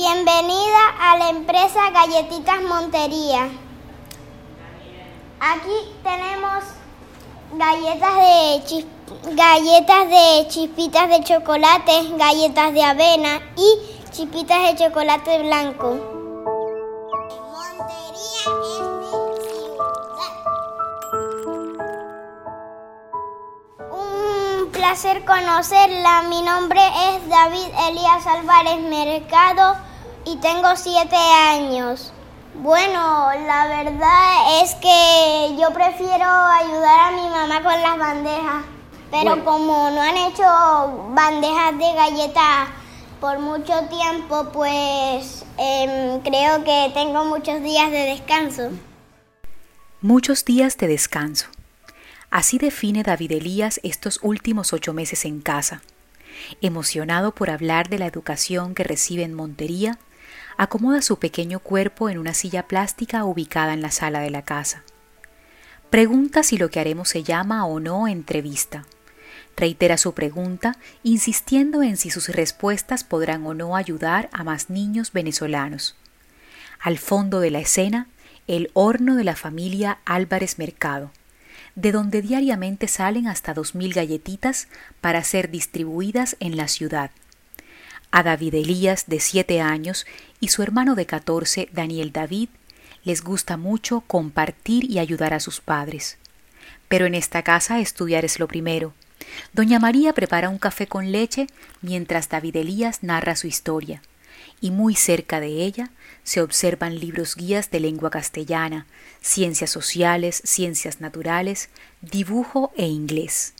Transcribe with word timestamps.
Bienvenida 0.00 0.82
a 0.98 1.18
la 1.18 1.28
empresa 1.28 1.90
Galletitas 1.90 2.62
Montería. 2.62 3.50
Aquí 5.38 5.92
tenemos 6.02 6.64
galletas 7.52 8.16
de 8.16 8.86
galletas 9.34 10.08
de 10.08 10.48
chispitas 10.48 11.06
de 11.10 11.22
chocolate, 11.22 12.12
galletas 12.16 12.72
de 12.72 12.82
avena 12.82 13.42
y 13.56 13.78
chispitas 14.10 14.62
de 14.62 14.76
chocolate 14.82 15.42
blanco. 15.42 15.98
Montería 17.44 18.40
es 18.40 18.48
mi 18.56 18.68
ciudad. 18.74 20.32
Un 23.90 24.70
placer 24.72 25.26
conocerla. 25.26 26.22
Mi 26.22 26.40
nombre 26.40 26.80
es 26.80 27.28
David 27.28 27.68
Elías 27.86 28.26
Álvarez 28.26 28.80
Mercado 28.80 29.89
y 30.24 30.36
tengo 30.36 30.76
siete 30.76 31.16
años. 31.16 32.12
Bueno, 32.54 33.30
la 33.46 33.66
verdad 33.68 34.62
es 34.62 34.74
que 34.74 35.56
yo 35.58 35.72
prefiero 35.72 36.24
ayudar 36.24 37.00
a 37.00 37.10
mi 37.12 37.28
mamá 37.28 37.62
con 37.62 37.80
las 37.80 37.98
bandejas, 37.98 38.64
pero 39.10 39.44
como 39.44 39.90
no 39.90 40.00
han 40.00 40.16
hecho 40.16 41.12
bandejas 41.14 41.78
de 41.78 41.94
galletas 41.94 42.68
por 43.20 43.38
mucho 43.38 43.72
tiempo, 43.88 44.48
pues 44.52 45.44
em, 45.58 46.20
creo 46.20 46.64
que 46.64 46.90
tengo 46.94 47.24
muchos 47.24 47.62
días 47.62 47.90
de 47.90 48.06
descanso. 48.06 48.70
Muchos 50.00 50.44
días 50.44 50.76
de 50.78 50.88
descanso. 50.88 51.46
Así 52.30 52.58
define 52.58 53.02
David 53.02 53.32
Elías 53.32 53.80
estos 53.82 54.20
últimos 54.22 54.72
ocho 54.72 54.92
meses 54.94 55.24
en 55.24 55.40
casa. 55.40 55.82
Emocionado 56.60 57.34
por 57.34 57.50
hablar 57.50 57.88
de 57.88 57.98
la 57.98 58.06
educación 58.06 58.74
que 58.74 58.84
recibe 58.84 59.22
en 59.22 59.34
Montería, 59.34 59.98
acomoda 60.60 61.00
su 61.00 61.18
pequeño 61.18 61.58
cuerpo 61.58 62.10
en 62.10 62.18
una 62.18 62.34
silla 62.34 62.68
plástica 62.68 63.24
ubicada 63.24 63.72
en 63.72 63.80
la 63.80 63.90
sala 63.90 64.20
de 64.20 64.28
la 64.28 64.42
casa. 64.42 64.82
Pregunta 65.88 66.42
si 66.42 66.58
lo 66.58 66.68
que 66.68 66.78
haremos 66.78 67.08
se 67.08 67.22
llama 67.22 67.64
o 67.64 67.80
no 67.80 68.06
entrevista. 68.06 68.84
Reitera 69.56 69.96
su 69.96 70.12
pregunta, 70.12 70.76
insistiendo 71.02 71.82
en 71.82 71.96
si 71.96 72.10
sus 72.10 72.28
respuestas 72.28 73.04
podrán 73.04 73.46
o 73.46 73.54
no 73.54 73.74
ayudar 73.74 74.28
a 74.34 74.44
más 74.44 74.68
niños 74.68 75.12
venezolanos. 75.12 75.96
Al 76.78 76.98
fondo 76.98 77.40
de 77.40 77.50
la 77.50 77.60
escena, 77.60 78.08
el 78.46 78.70
horno 78.74 79.16
de 79.16 79.24
la 79.24 79.36
familia 79.36 80.00
Álvarez 80.04 80.58
Mercado, 80.58 81.10
de 81.74 81.90
donde 81.90 82.20
diariamente 82.20 82.86
salen 82.86 83.28
hasta 83.28 83.54
dos 83.54 83.74
mil 83.74 83.94
galletitas 83.94 84.68
para 85.00 85.24
ser 85.24 85.50
distribuidas 85.50 86.36
en 86.38 86.58
la 86.58 86.68
ciudad. 86.68 87.12
A 88.12 88.22
David 88.24 88.54
Elías, 88.54 89.04
de 89.06 89.20
siete 89.20 89.60
años, 89.60 90.04
y 90.40 90.48
su 90.48 90.62
hermano 90.62 90.96
de 90.96 91.06
catorce, 91.06 91.68
Daniel 91.72 92.10
David, 92.12 92.48
les 93.04 93.22
gusta 93.22 93.56
mucho 93.56 94.00
compartir 94.00 94.90
y 94.90 94.98
ayudar 94.98 95.32
a 95.32 95.40
sus 95.40 95.60
padres. 95.60 96.18
Pero 96.88 97.06
en 97.06 97.14
esta 97.14 97.42
casa 97.42 97.78
estudiar 97.78 98.24
es 98.24 98.40
lo 98.40 98.48
primero. 98.48 98.94
Doña 99.52 99.78
María 99.78 100.12
prepara 100.12 100.48
un 100.48 100.58
café 100.58 100.86
con 100.88 101.12
leche 101.12 101.46
mientras 101.82 102.28
David 102.28 102.56
Elías 102.56 103.02
narra 103.02 103.36
su 103.36 103.46
historia, 103.46 104.02
y 104.60 104.72
muy 104.72 104.96
cerca 104.96 105.38
de 105.38 105.64
ella 105.64 105.90
se 106.24 106.42
observan 106.42 106.98
libros 106.98 107.36
guías 107.36 107.70
de 107.70 107.80
lengua 107.80 108.10
castellana, 108.10 108.86
ciencias 109.20 109.70
sociales, 109.70 110.42
ciencias 110.44 111.00
naturales, 111.00 111.68
dibujo 112.00 112.72
e 112.76 112.86
inglés. 112.86 113.54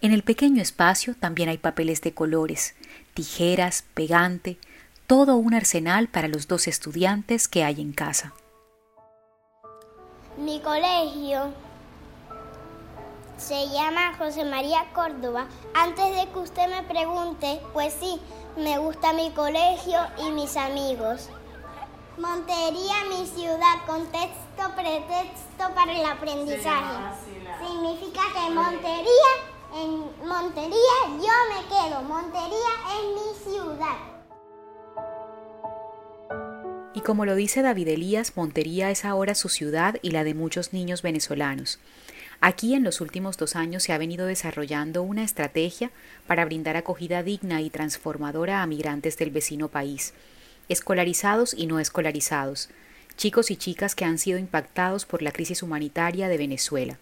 En 0.00 0.12
el 0.12 0.22
pequeño 0.22 0.62
espacio 0.62 1.14
también 1.14 1.48
hay 1.48 1.58
papeles 1.58 2.00
de 2.00 2.12
colores, 2.12 2.74
tijeras, 3.14 3.84
pegante, 3.94 4.58
todo 5.06 5.36
un 5.36 5.54
arsenal 5.54 6.08
para 6.08 6.28
los 6.28 6.48
dos 6.48 6.66
estudiantes 6.68 7.48
que 7.48 7.64
hay 7.64 7.80
en 7.80 7.92
casa. 7.92 8.32
Mi 10.38 10.60
colegio 10.60 11.52
se 13.36 13.68
llama 13.68 14.14
José 14.16 14.44
María 14.44 14.86
Córdoba. 14.94 15.46
Antes 15.74 16.16
de 16.16 16.30
que 16.32 16.38
usted 16.38 16.68
me 16.68 16.82
pregunte, 16.84 17.60
pues 17.72 17.94
sí, 17.98 18.20
me 18.56 18.78
gusta 18.78 19.12
mi 19.12 19.30
colegio 19.32 20.00
y 20.18 20.30
mis 20.30 20.56
amigos. 20.56 21.28
Montería, 22.18 22.94
mi 23.08 23.26
ciudad, 23.26 23.84
contexto, 23.86 24.74
pretexto 24.76 25.74
para 25.74 25.92
el 25.92 26.04
aprendizaje. 26.04 26.94
Significa 27.66 28.20
que 28.34 28.50
Montería, 28.54 29.32
en 29.74 30.26
Montería 30.26 30.98
yo 31.08 31.36
me 31.48 31.66
quedo. 31.68 32.02
Montería 32.02 32.72
es 32.92 33.04
mi 33.14 33.52
ciudad. 33.52 33.96
Y 36.94 37.00
como 37.00 37.24
lo 37.24 37.34
dice 37.34 37.62
David 37.62 37.88
Elías, 37.88 38.36
Montería 38.36 38.90
es 38.90 39.04
ahora 39.04 39.34
su 39.34 39.48
ciudad 39.48 39.96
y 40.02 40.10
la 40.10 40.24
de 40.24 40.34
muchos 40.34 40.72
niños 40.74 41.00
venezolanos. 41.00 41.78
Aquí 42.40 42.74
en 42.74 42.84
los 42.84 43.00
últimos 43.00 43.38
dos 43.38 43.56
años 43.56 43.84
se 43.84 43.92
ha 43.92 43.98
venido 43.98 44.26
desarrollando 44.26 45.02
una 45.02 45.24
estrategia 45.24 45.90
para 46.26 46.44
brindar 46.44 46.76
acogida 46.76 47.22
digna 47.22 47.62
y 47.62 47.70
transformadora 47.70 48.62
a 48.62 48.66
migrantes 48.66 49.16
del 49.16 49.30
vecino 49.30 49.68
país, 49.68 50.12
escolarizados 50.68 51.54
y 51.54 51.66
no 51.66 51.78
escolarizados, 51.78 52.68
chicos 53.16 53.50
y 53.50 53.56
chicas 53.56 53.94
que 53.94 54.04
han 54.04 54.18
sido 54.18 54.38
impactados 54.38 55.06
por 55.06 55.22
la 55.22 55.30
crisis 55.30 55.62
humanitaria 55.62 56.28
de 56.28 56.36
Venezuela. 56.36 56.98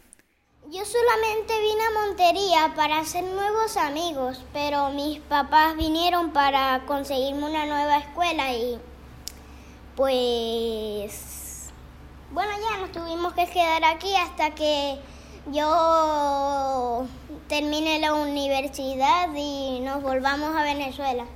Yo 0.73 0.85
solamente 0.85 1.53
vine 1.59 1.83
a 1.83 2.07
Montería 2.07 2.75
para 2.77 3.01
hacer 3.01 3.25
nuevos 3.25 3.77
amigos, 3.77 4.41
pero 4.53 4.91
mis 4.91 5.19
papás 5.19 5.77
vinieron 5.77 6.31
para 6.31 6.85
conseguirme 6.87 7.47
una 7.47 7.67
nueva 7.67 7.97
escuela 7.97 8.53
y 8.53 8.79
pues 9.97 11.73
bueno, 12.31 12.53
ya 12.63 12.79
nos 12.79 12.93
tuvimos 12.93 13.33
que 13.33 13.49
quedar 13.49 13.85
aquí 13.85 14.15
hasta 14.15 14.55
que 14.55 15.01
yo 15.47 17.05
termine 17.49 17.99
la 17.99 18.15
universidad 18.15 19.29
y 19.35 19.81
nos 19.81 20.01
volvamos 20.05 20.55
a 20.55 20.63
Venezuela. 20.63 21.27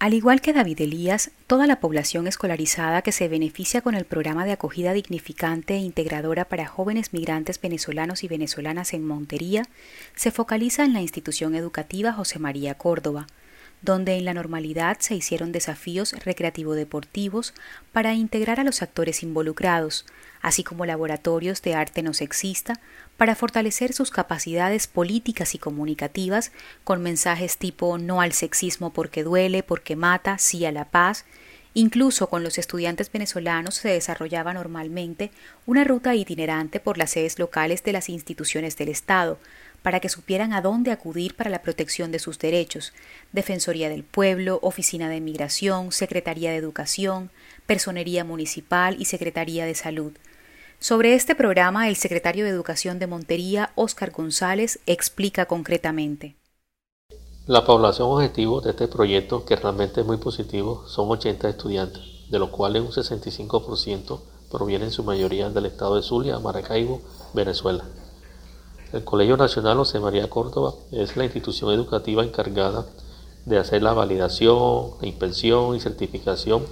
Al 0.00 0.14
igual 0.14 0.40
que 0.40 0.54
David 0.54 0.80
Elías, 0.80 1.30
toda 1.46 1.66
la 1.66 1.78
población 1.78 2.26
escolarizada 2.26 3.02
que 3.02 3.12
se 3.12 3.28
beneficia 3.28 3.82
con 3.82 3.94
el 3.94 4.06
programa 4.06 4.46
de 4.46 4.52
acogida 4.52 4.94
dignificante 4.94 5.74
e 5.74 5.80
integradora 5.80 6.46
para 6.46 6.66
jóvenes 6.66 7.12
migrantes 7.12 7.60
venezolanos 7.60 8.24
y 8.24 8.28
venezolanas 8.28 8.94
en 8.94 9.06
Montería 9.06 9.64
se 10.16 10.30
focaliza 10.30 10.84
en 10.84 10.94
la 10.94 11.02
institución 11.02 11.54
educativa 11.54 12.14
José 12.14 12.38
María 12.38 12.76
Córdoba, 12.76 13.26
donde 13.82 14.16
en 14.16 14.24
la 14.24 14.34
normalidad 14.34 14.98
se 15.00 15.14
hicieron 15.14 15.52
desafíos 15.52 16.12
recreativo-deportivos 16.12 17.54
para 17.92 18.14
integrar 18.14 18.60
a 18.60 18.64
los 18.64 18.82
actores 18.82 19.22
involucrados, 19.22 20.06
así 20.42 20.64
como 20.64 20.86
laboratorios 20.86 21.62
de 21.62 21.74
arte 21.74 22.02
no 22.02 22.14
sexista 22.14 22.80
para 23.16 23.34
fortalecer 23.34 23.92
sus 23.92 24.10
capacidades 24.10 24.86
políticas 24.86 25.54
y 25.54 25.58
comunicativas 25.58 26.52
con 26.84 27.02
mensajes 27.02 27.58
tipo 27.58 27.98
no 27.98 28.20
al 28.20 28.32
sexismo 28.32 28.92
porque 28.92 29.24
duele, 29.24 29.62
porque 29.62 29.96
mata, 29.96 30.38
sí 30.38 30.64
a 30.66 30.72
la 30.72 30.86
paz, 30.86 31.24
Incluso 31.72 32.28
con 32.28 32.42
los 32.42 32.58
estudiantes 32.58 33.12
venezolanos 33.12 33.76
se 33.76 33.90
desarrollaba 33.90 34.52
normalmente 34.52 35.30
una 35.66 35.84
ruta 35.84 36.16
itinerante 36.16 36.80
por 36.80 36.98
las 36.98 37.10
sedes 37.10 37.38
locales 37.38 37.84
de 37.84 37.92
las 37.92 38.08
instituciones 38.08 38.76
del 38.76 38.88
Estado, 38.88 39.38
para 39.82 40.00
que 40.00 40.08
supieran 40.08 40.52
a 40.52 40.62
dónde 40.62 40.90
acudir 40.90 41.34
para 41.36 41.50
la 41.50 41.62
protección 41.62 42.12
de 42.12 42.18
sus 42.18 42.38
derechos, 42.38 42.92
Defensoría 43.32 43.88
del 43.88 44.04
Pueblo, 44.04 44.58
Oficina 44.62 45.08
de 45.08 45.20
Migración, 45.20 45.92
Secretaría 45.92 46.50
de 46.50 46.56
Educación, 46.56 47.30
Personería 47.66 48.24
Municipal 48.24 48.96
y 48.98 49.06
Secretaría 49.06 49.64
de 49.64 49.74
Salud. 49.74 50.12
Sobre 50.78 51.14
este 51.14 51.34
programa, 51.34 51.88
el 51.88 51.96
secretario 51.96 52.44
de 52.44 52.50
Educación 52.50 52.98
de 52.98 53.06
Montería, 53.06 53.70
Óscar 53.74 54.12
González, 54.12 54.78
explica 54.86 55.46
concretamente. 55.46 56.36
La 57.46 57.64
población 57.64 58.08
objetivo 58.08 58.60
de 58.60 58.70
este 58.70 58.88
proyecto, 58.88 59.44
que 59.44 59.56
realmente 59.56 60.00
es 60.00 60.06
muy 60.06 60.18
positivo, 60.18 60.86
son 60.86 61.10
80 61.10 61.48
estudiantes, 61.48 62.02
de 62.30 62.38
los 62.38 62.50
cuales 62.50 62.82
un 62.82 62.92
65% 62.92 64.20
provienen 64.50 64.88
en 64.88 64.92
su 64.92 65.04
mayoría 65.04 65.50
del 65.50 65.66
estado 65.66 65.96
de 65.96 66.02
Zulia, 66.02 66.38
Maracaibo, 66.38 67.00
Venezuela. 67.34 67.84
El 68.92 69.04
Colegio 69.04 69.36
Nacional 69.36 69.76
José 69.76 70.00
María 70.00 70.28
Córdoba 70.28 70.74
es 70.90 71.16
la 71.16 71.22
institución 71.22 71.72
educativa 71.72 72.24
encargada 72.24 72.86
de 73.46 73.56
hacer 73.56 73.84
la 73.84 73.92
validación, 73.92 74.94
la 75.00 75.06
inspección 75.06 75.76
y 75.76 75.80
certificación 75.80 76.64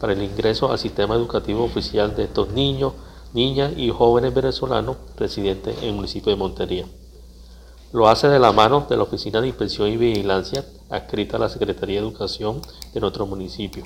para 0.00 0.12
el 0.12 0.22
ingreso 0.22 0.72
al 0.72 0.80
sistema 0.80 1.14
educativo 1.14 1.62
oficial 1.62 2.16
de 2.16 2.24
estos 2.24 2.48
niños, 2.48 2.94
niñas 3.32 3.74
y 3.76 3.90
jóvenes 3.90 4.34
venezolanos 4.34 4.96
residentes 5.16 5.78
en 5.78 5.90
el 5.90 5.94
municipio 5.94 6.30
de 6.30 6.36
Montería. 6.36 6.84
Lo 7.92 8.08
hace 8.08 8.26
de 8.26 8.40
la 8.40 8.50
mano 8.50 8.86
de 8.90 8.96
la 8.96 9.04
Oficina 9.04 9.40
de 9.40 9.46
Inspección 9.46 9.86
y 9.86 9.96
Vigilancia 9.96 10.64
adscrita 10.90 11.36
a 11.36 11.40
la 11.40 11.48
Secretaría 11.48 12.00
de 12.00 12.08
Educación 12.08 12.60
de 12.92 13.00
nuestro 13.00 13.24
municipio. 13.24 13.84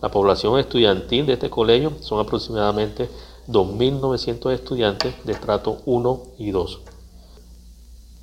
La 0.00 0.12
población 0.12 0.60
estudiantil 0.60 1.26
de 1.26 1.32
este 1.32 1.50
colegio 1.50 1.92
son 2.02 2.20
aproximadamente 2.20 3.10
2.900 3.48 4.52
estudiantes 4.52 5.12
de 5.24 5.32
estrato 5.32 5.78
1 5.86 6.22
y 6.38 6.52
2. 6.52 6.80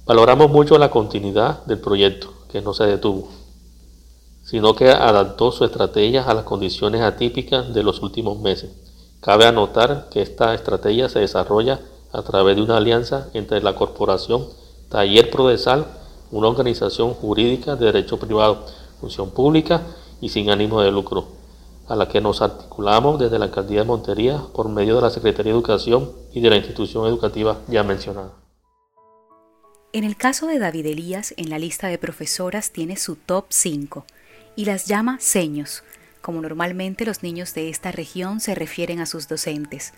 Valoramos 0.05 0.51
mucho 0.51 0.77
la 0.77 0.91
continuidad 0.91 1.63
del 1.63 1.79
proyecto, 1.79 2.27
que 2.51 2.61
no 2.61 2.73
se 2.73 2.83
detuvo. 2.83 3.29
sino 4.43 4.75
que 4.75 4.89
adaptó 4.89 5.53
su 5.53 5.63
estrategia 5.63 6.23
a 6.23 6.33
las 6.33 6.43
condiciones 6.43 7.01
atípicas 7.01 7.73
de 7.73 7.81
los 7.81 8.01
últimos 8.01 8.37
meses. 8.39 8.71
Cabe 9.21 9.45
anotar 9.45 10.09
que 10.11 10.21
esta 10.21 10.53
estrategia 10.53 11.07
se 11.07 11.19
desarrolla 11.19 11.79
a 12.11 12.21
través 12.23 12.57
de 12.57 12.61
una 12.61 12.75
alianza 12.75 13.29
entre 13.33 13.61
la 13.61 13.75
corporación 13.75 14.45
Taller 14.89 15.31
Prodesal, 15.31 15.85
una 16.31 16.49
organización 16.49 17.13
jurídica 17.13 17.77
de 17.77 17.85
derecho 17.85 18.19
privado, 18.19 18.65
función 18.99 19.29
pública 19.29 19.83
y 20.19 20.27
sin 20.27 20.49
ánimo 20.49 20.81
de 20.81 20.91
lucro, 20.91 21.27
a 21.87 21.95
la 21.95 22.09
que 22.09 22.19
nos 22.19 22.41
articulamos 22.41 23.19
desde 23.19 23.39
la 23.39 23.45
Alcaldía 23.45 23.79
de 23.79 23.87
Montería 23.87 24.43
por 24.53 24.67
medio 24.67 24.95
de 24.95 25.03
la 25.03 25.09
Secretaría 25.09 25.53
de 25.53 25.57
Educación 25.57 26.11
y 26.33 26.41
de 26.41 26.49
la 26.49 26.57
institución 26.57 27.07
educativa 27.07 27.59
ya 27.69 27.83
mencionada. 27.83 28.42
En 29.95 30.03
el 30.03 30.17
caso 30.17 30.47
de 30.47 30.57
David 30.57 30.87
Elías, 30.87 31.35
en 31.37 31.51
la 31.51 31.59
lista 31.59 31.87
de 31.87 31.99
profesoras 31.99 32.71
tiene 32.71 32.97
su 32.97 33.15
top 33.15 33.45
5 33.49 34.07
y 34.55 34.65
las 34.65 34.87
llama 34.87 35.19
seños, 35.19 35.83
como 36.19 36.41
normalmente 36.41 37.05
los 37.05 37.21
niños 37.21 37.53
de 37.53 37.69
esta 37.69 37.91
región 37.91 38.39
se 38.39 38.55
refieren 38.55 38.99
a 39.01 39.05
sus 39.05 39.27
docentes. 39.27 39.93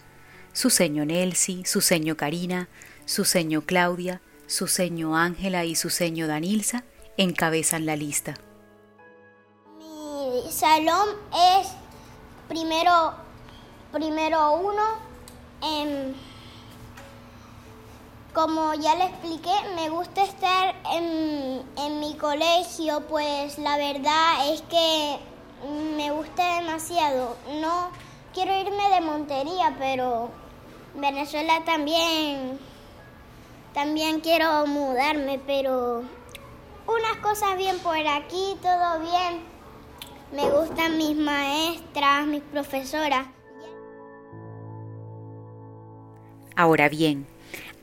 Su 0.52 0.70
seño 0.70 1.06
Nelsi, 1.06 1.64
su 1.64 1.80
seño 1.80 2.18
Karina, 2.18 2.68
su 3.06 3.24
seño 3.24 3.62
Claudia, 3.62 4.20
su 4.48 4.68
seño 4.68 5.16
Ángela 5.16 5.64
y 5.64 5.76
su 5.76 5.90
seño 5.90 6.28
Danilza 6.28 6.84
encabezan 7.16 7.86
la 7.86 7.96
lista. 7.96 8.34
Mi 9.78 10.52
salón 10.52 11.08
es 11.62 11.70
primero, 12.50 13.14
primero 13.94 14.56
uno 14.58 14.84
en 15.64 16.35
como 18.36 18.74
ya 18.74 18.96
le 18.96 19.06
expliqué, 19.06 19.54
me 19.76 19.90
gusta 19.90 20.24
estar 20.24 20.76
en, 20.92 22.00
mi 22.02 22.16
colegio, 22.18 23.02
pues 23.08 23.58
la 23.58 23.78
verdad 23.78 24.52
es 24.52 24.62
que 24.64 25.18
me 25.96 26.12
gusta 26.12 26.60
demasiado. 26.60 27.38
No 27.62 27.90
quiero 28.34 28.54
irme 28.60 28.90
de 28.90 29.00
Montería, 29.00 29.74
pero 29.80 30.30
Venezuela 30.96 31.64
también, 31.66 32.60
también 33.74 34.20
quiero 34.20 34.68
mudarme, 34.68 35.40
pero 35.48 36.04
unas 36.88 37.18
cosas 37.24 37.56
bien 37.58 37.80
por 37.80 37.96
aquí, 37.96 38.58
todo 38.62 39.00
bien. 39.00 39.46
Me 40.34 40.50
gustan 40.50 40.98
mis 40.98 41.16
maestras, 41.16 42.28
mis 42.28 42.44
profesoras. 42.44 43.28
Ahora 46.58 46.90
bien, 46.90 47.28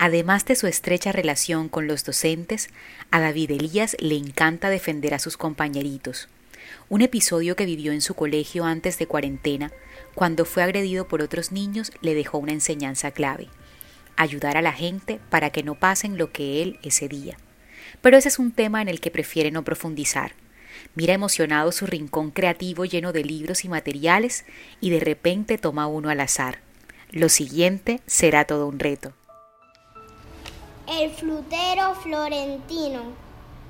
Además 0.05 0.45
de 0.47 0.57
su 0.57 0.67
estrecha 0.67 1.13
relación 1.13 1.69
con 1.69 1.87
los 1.87 2.03
docentes, 2.03 2.71
a 3.13 3.21
David 3.21 3.53
Elías 3.53 3.97
le 4.01 4.17
encanta 4.17 4.69
defender 4.69 5.15
a 5.15 5.21
sus 5.21 5.37
compañeritos. 5.37 6.29
Un 6.89 7.03
episodio 7.03 7.55
que 7.55 7.67
vivió 7.67 7.93
en 7.93 8.01
su 8.01 8.15
colegio 8.15 8.65
antes 8.65 8.99
de 8.99 9.07
cuarentena, 9.07 9.71
cuando 10.17 10.45
fue 10.45 10.65
agredido 10.65 11.07
por 11.07 11.23
otros 11.23 11.53
niños, 11.53 11.93
le 12.01 12.17
dejó 12.17 12.39
una 12.39 12.51
enseñanza 12.51 13.13
clave. 13.13 13.47
Ayudar 14.17 14.57
a 14.57 14.63
la 14.63 14.73
gente 14.73 15.21
para 15.31 15.51
que 15.51 15.63
no 15.63 15.77
pasen 15.77 16.19
lo 16.19 16.33
que 16.33 16.65
él 16.65 16.81
ese 16.83 17.07
día. 17.07 17.37
Pero 18.01 18.17
ese 18.17 18.27
es 18.27 18.41
un 18.41 18.51
tema 18.51 18.83
en 18.83 18.89
el 18.89 18.99
que 18.99 19.13
prefiere 19.13 19.53
no 19.53 19.63
profundizar. 19.63 20.33
Mira 20.97 21.15
emocionado 21.15 21.71
su 21.71 21.87
rincón 21.87 22.33
creativo 22.33 22.87
lleno 22.87 23.13
de 23.13 23.23
libros 23.23 23.65
y 23.65 23.69
materiales 23.69 24.47
y 24.81 24.91
de 24.91 24.99
repente 24.99 25.59
toma 25.59 25.87
uno 25.87 26.11
al 26.11 26.19
azar. 26.19 26.59
Lo 27.13 27.29
siguiente 27.29 28.01
será 28.07 28.47
todo 28.47 28.67
un 28.67 28.81
reto 28.81 29.15
el 30.87 31.11
flutero 31.11 31.95
Florentino. 31.95 33.01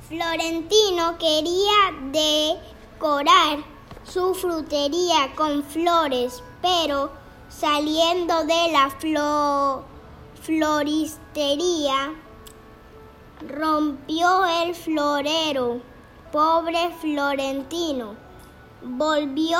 Florentino 0.08 1.18
quería 1.18 1.92
decorar 2.10 3.58
su 4.04 4.34
frutería 4.34 5.34
con 5.36 5.62
flores, 5.64 6.42
pero 6.60 7.10
saliendo 7.48 8.44
de 8.44 8.72
la 8.72 8.90
floristería, 10.40 12.14
rompió 13.48 14.46
el 14.46 14.74
florero. 14.74 15.80
Pobre 16.32 16.90
Florentino. 17.00 18.16
Volvió 18.82 19.58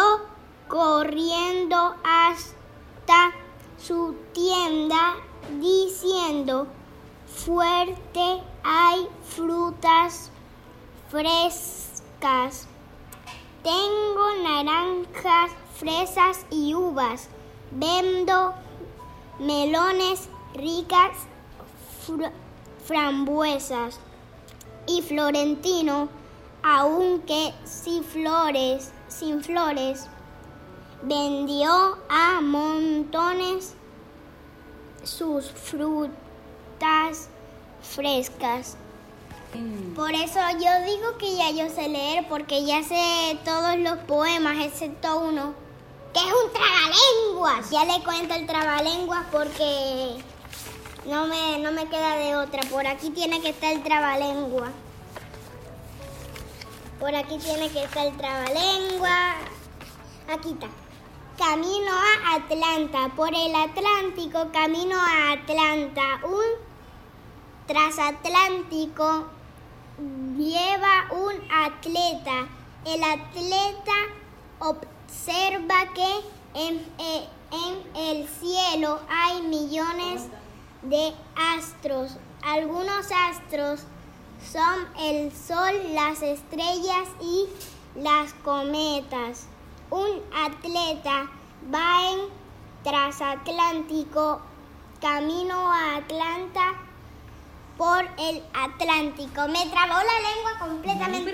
corriendo 0.69 1.95
hasta 2.03 3.35
su 3.77 4.17
tienda 4.33 5.17
diciendo 5.61 6.67
fuerte 7.35 8.43
hay 8.63 9.09
frutas 9.25 10.31
frescas. 11.11 12.67
Tengo 13.63 14.35
naranjas, 14.43 15.51
fresas 15.77 16.47
y 16.51 16.75
uvas. 16.75 17.29
Vendo 17.71 18.55
melones 19.39 20.29
ricas, 20.55 21.17
frambuesas. 22.85 23.99
Y 24.87 25.03
Florentino, 25.03 26.09
aunque 26.63 27.55
sin 27.65 28.05
flores, 28.05 28.93
sin 29.09 29.43
flores, 29.43 30.07
vendió 31.03 31.99
a 32.09 32.41
montones 32.41 33.75
sus 35.05 35.51
frutas 35.51 36.22
frescas. 37.83 38.77
Mm. 39.55 39.95
Por 39.95 40.13
eso 40.13 40.41
yo 40.53 40.87
digo 40.87 41.19
que 41.19 41.37
ya 41.37 41.51
yo 41.51 41.69
sé 41.69 41.89
leer, 41.89 42.27
porque 42.29 42.65
ya 42.65 42.83
sé 42.83 43.39
todos 43.45 43.77
los 43.79 43.99
poemas, 44.05 44.65
excepto 44.65 45.21
uno, 45.21 45.55
que 46.13 46.21
es 46.21 46.27
un 46.27 46.53
trabalenguas. 46.53 47.71
Ya 47.71 47.85
le 47.85 48.03
cuento 48.03 48.35
el 48.35 48.47
trabalenguas 48.47 49.25
porque 49.31 50.23
no 51.07 51.27
me, 51.27 51.59
no 51.59 51.73
me 51.73 51.89
queda 51.89 52.17
de 52.17 52.37
otra. 52.37 52.63
Por 52.71 52.87
aquí 52.87 53.11
tiene 53.11 53.41
que 53.41 53.51
estar 53.51 53.73
el 53.73 53.83
trabalengua. 53.83 54.71
Por 56.99 57.15
aquí 57.15 57.37
tiene 57.39 57.69
que 57.71 57.85
estar 57.85 58.07
el 58.07 58.17
trabalengua. 58.17 59.35
Aquí 60.29 60.53
está. 60.53 60.69
Camino 61.37 61.91
a 61.91 62.37
Atlanta. 62.37 63.13
Por 63.17 63.35
el 63.35 63.55
Atlántico, 63.55 64.51
camino 64.53 64.97
a 64.97 65.33
Atlanta. 65.33 66.21
Un 66.25 66.72
transatlántico 67.67 69.27
lleva 70.37 71.07
un 71.11 71.35
atleta. 71.51 72.49
El 72.85 73.03
atleta 73.05 73.93
observa 74.59 75.93
que 75.95 76.11
en, 76.55 76.79
eh, 76.99 77.29
en, 77.53 77.97
el 77.97 78.29
cielo 78.29 79.01
hay 79.09 79.43
millones 79.43 80.27
de 80.83 81.15
astros. 81.37 82.17
Algunos 82.43 83.07
astros 83.13 83.81
son 84.51 84.89
el 84.99 85.33
sol, 85.33 85.73
las 85.95 86.23
estrellas 86.23 87.09
y 87.21 87.47
las 88.01 88.33
cometas. 88.45 89.47
Un 89.91 90.23
atleta 90.35 91.31
va 91.73 92.11
en 92.11 92.21
transatlántico 92.83 94.41
camino 95.01 95.71
a 95.71 95.97
Atlanta 95.97 96.92
por 97.83 98.05
el 98.17 98.41
Atlántico. 98.55 99.49
Me 99.49 99.67
trabó 99.67 99.95
la 99.95 100.21
lengua 100.31 100.57
completamente. 100.61 101.33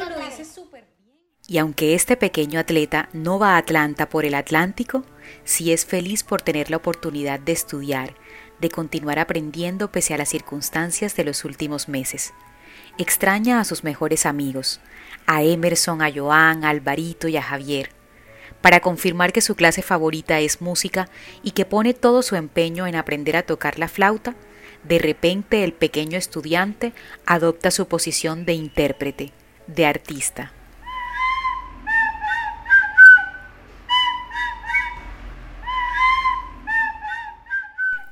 Y 1.47 1.59
aunque 1.59 1.95
este 1.95 2.17
pequeño 2.17 2.59
atleta 2.59 3.11
no 3.13 3.39
va 3.39 3.55
a 3.55 3.57
Atlanta 3.59 4.09
por 4.09 4.25
el 4.25 4.33
Atlántico, 4.35 5.05
sí 5.45 5.75
es 5.75 5.85
feliz 5.85 6.25
por 6.25 6.41
tener 6.41 6.71
la 6.71 6.79
oportunidad 6.79 7.39
de 7.39 7.53
estudiar, 7.53 8.15
de 8.61 8.71
continuar 8.71 9.19
aprendiendo 9.19 9.93
pese 9.93 10.15
a 10.15 10.17
las 10.17 10.31
circunstancias 10.31 11.15
de 11.17 11.25
los 11.25 11.45
últimos 11.45 11.87
meses. 11.87 12.33
Extraña 12.97 13.61
a 13.61 13.65
sus 13.65 13.85
mejores 13.85 14.25
amigos, 14.25 14.81
a 15.27 15.43
Emerson, 15.43 16.01
a 16.01 16.11
Joan, 16.11 16.65
a 16.65 16.71
Alvarito 16.71 17.29
y 17.29 17.37
a 17.37 17.43
Javier, 17.43 17.91
para 18.63 18.81
confirmar 18.81 19.35
que 19.35 19.43
su 19.43 19.55
clase 19.55 19.83
favorita 19.83 20.41
es 20.41 20.63
música 20.63 21.11
y 21.43 21.51
que 21.51 21.67
pone 21.67 21.93
todo 21.93 22.23
su 22.23 22.37
empeño 22.37 22.87
en 22.87 22.97
aprender 22.97 23.37
a 23.37 23.43
tocar 23.43 23.79
la 23.79 23.89
flauta, 23.89 24.35
de 24.85 24.99
repente 24.99 25.65
el 25.65 25.73
pequeño 25.73 26.19
estudiante 26.19 26.93
adopta 27.27 27.71
su 27.71 27.89
posición 27.89 28.45
de 28.45 28.55
intérprete, 28.55 29.33
de 29.67 29.87
artista. 29.87 30.53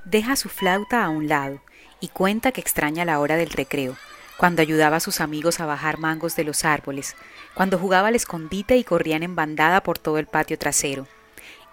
Deja 0.04 0.36
su 0.36 0.48
flauta 0.48 1.04
a 1.04 1.08
un 1.08 1.28
lado 1.28 1.60
y 2.00 2.08
cuenta 2.08 2.52
que 2.52 2.60
extraña 2.60 3.04
la 3.04 3.18
hora 3.18 3.36
del 3.36 3.50
recreo, 3.50 3.96
cuando 4.36 4.62
ayudaba 4.62 4.96
a 4.96 5.00
sus 5.00 5.20
amigos 5.20 5.60
a 5.60 5.66
bajar 5.66 5.98
mangos 5.98 6.36
de 6.36 6.44
los 6.44 6.64
árboles, 6.64 7.16
cuando 7.54 7.78
jugaba 7.78 8.08
al 8.08 8.14
escondite 8.14 8.76
y 8.76 8.84
corrían 8.84 9.22
en 9.22 9.34
bandada 9.34 9.82
por 9.82 9.98
todo 9.98 10.18
el 10.18 10.26
patio 10.26 10.58
trasero 10.58 11.08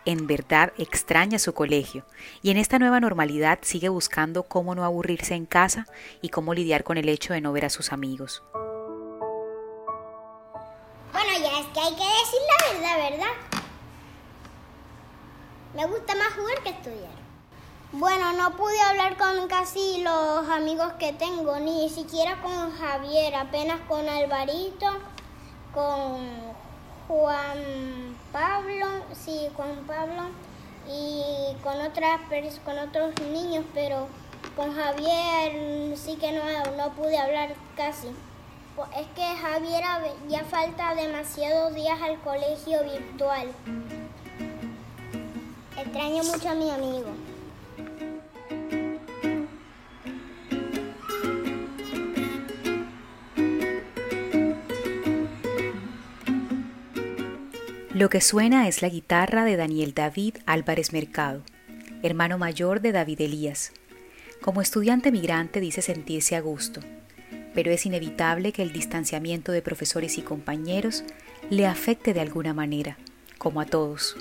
en 0.05 0.27
verdad 0.27 0.73
extraña 0.77 1.39
su 1.39 1.53
colegio 1.53 2.05
y 2.41 2.51
en 2.51 2.57
esta 2.57 2.79
nueva 2.79 2.99
normalidad 2.99 3.59
sigue 3.61 3.89
buscando 3.89 4.43
cómo 4.43 4.75
no 4.75 4.83
aburrirse 4.83 5.35
en 5.35 5.45
casa 5.45 5.87
y 6.21 6.29
cómo 6.29 6.53
lidiar 6.53 6.83
con 6.83 6.97
el 6.97 7.09
hecho 7.09 7.33
de 7.33 7.41
no 7.41 7.51
ver 7.51 7.65
a 7.65 7.69
sus 7.69 7.91
amigos. 7.91 8.43
Bueno, 11.11 11.29
ya 11.39 11.59
es 11.59 11.67
que 11.67 11.79
hay 11.79 11.95
que 11.95 12.03
es 12.03 12.81
la 12.81 12.97
verdad. 12.97 13.33
Me 15.75 15.85
gusta 15.85 16.15
más 16.15 16.33
jugar 16.33 16.61
que 16.63 16.69
estudiar. 16.69 17.23
Bueno, 17.93 18.33
no 18.33 18.55
pude 18.55 18.79
hablar 18.81 19.17
con 19.17 19.47
casi 19.47 20.01
los 20.01 20.49
amigos 20.49 20.93
que 20.93 21.13
tengo, 21.13 21.59
ni 21.59 21.89
siquiera 21.89 22.41
con 22.41 22.71
Javier, 22.71 23.35
apenas 23.35 23.81
con 23.81 24.09
Alvarito, 24.09 24.87
con 25.73 26.52
Juan 27.07 28.17
Pablo, 28.31 28.85
sí, 29.13 29.49
Juan 29.55 29.83
Pablo, 29.85 30.23
y 30.87 31.55
con 31.63 31.79
otras 31.81 32.19
con 32.65 32.77
otros 32.77 33.13
niños, 33.31 33.65
pero 33.73 34.07
con 34.55 34.73
Javier 34.75 35.97
sí 35.97 36.15
que 36.15 36.31
no, 36.31 36.43
no 36.77 36.93
pude 36.93 37.17
hablar 37.17 37.55
casi. 37.75 38.07
Es 38.97 39.07
que 39.15 39.35
Javier 39.35 39.83
ya 40.27 40.43
falta 40.45 40.95
demasiados 40.95 41.75
días 41.75 42.01
al 42.01 42.19
colegio 42.21 42.83
virtual. 42.83 43.51
Extraño 45.77 46.23
mucho 46.23 46.49
a 46.49 46.55
mi 46.55 46.71
amigo. 46.71 47.32
Lo 58.03 58.09
que 58.09 58.19
suena 58.19 58.67
es 58.67 58.81
la 58.81 58.89
guitarra 58.89 59.45
de 59.45 59.55
Daniel 59.55 59.93
David 59.93 60.35
Álvarez 60.45 60.91
Mercado, 60.91 61.41
hermano 62.01 62.37
mayor 62.37 62.81
de 62.81 62.91
David 62.91 63.21
Elías. 63.21 63.71
Como 64.41 64.61
estudiante 64.61 65.09
migrante 65.09 65.61
dice 65.61 65.81
sentirse 65.81 66.35
a 66.35 66.41
gusto, 66.41 66.81
pero 67.53 67.71
es 67.71 67.85
inevitable 67.85 68.51
que 68.51 68.61
el 68.61 68.73
distanciamiento 68.73 69.53
de 69.53 69.61
profesores 69.61 70.17
y 70.17 70.21
compañeros 70.21 71.05
le 71.49 71.65
afecte 71.65 72.13
de 72.13 72.19
alguna 72.19 72.53
manera, 72.53 72.97
como 73.37 73.61
a 73.61 73.65
todos. 73.65 74.17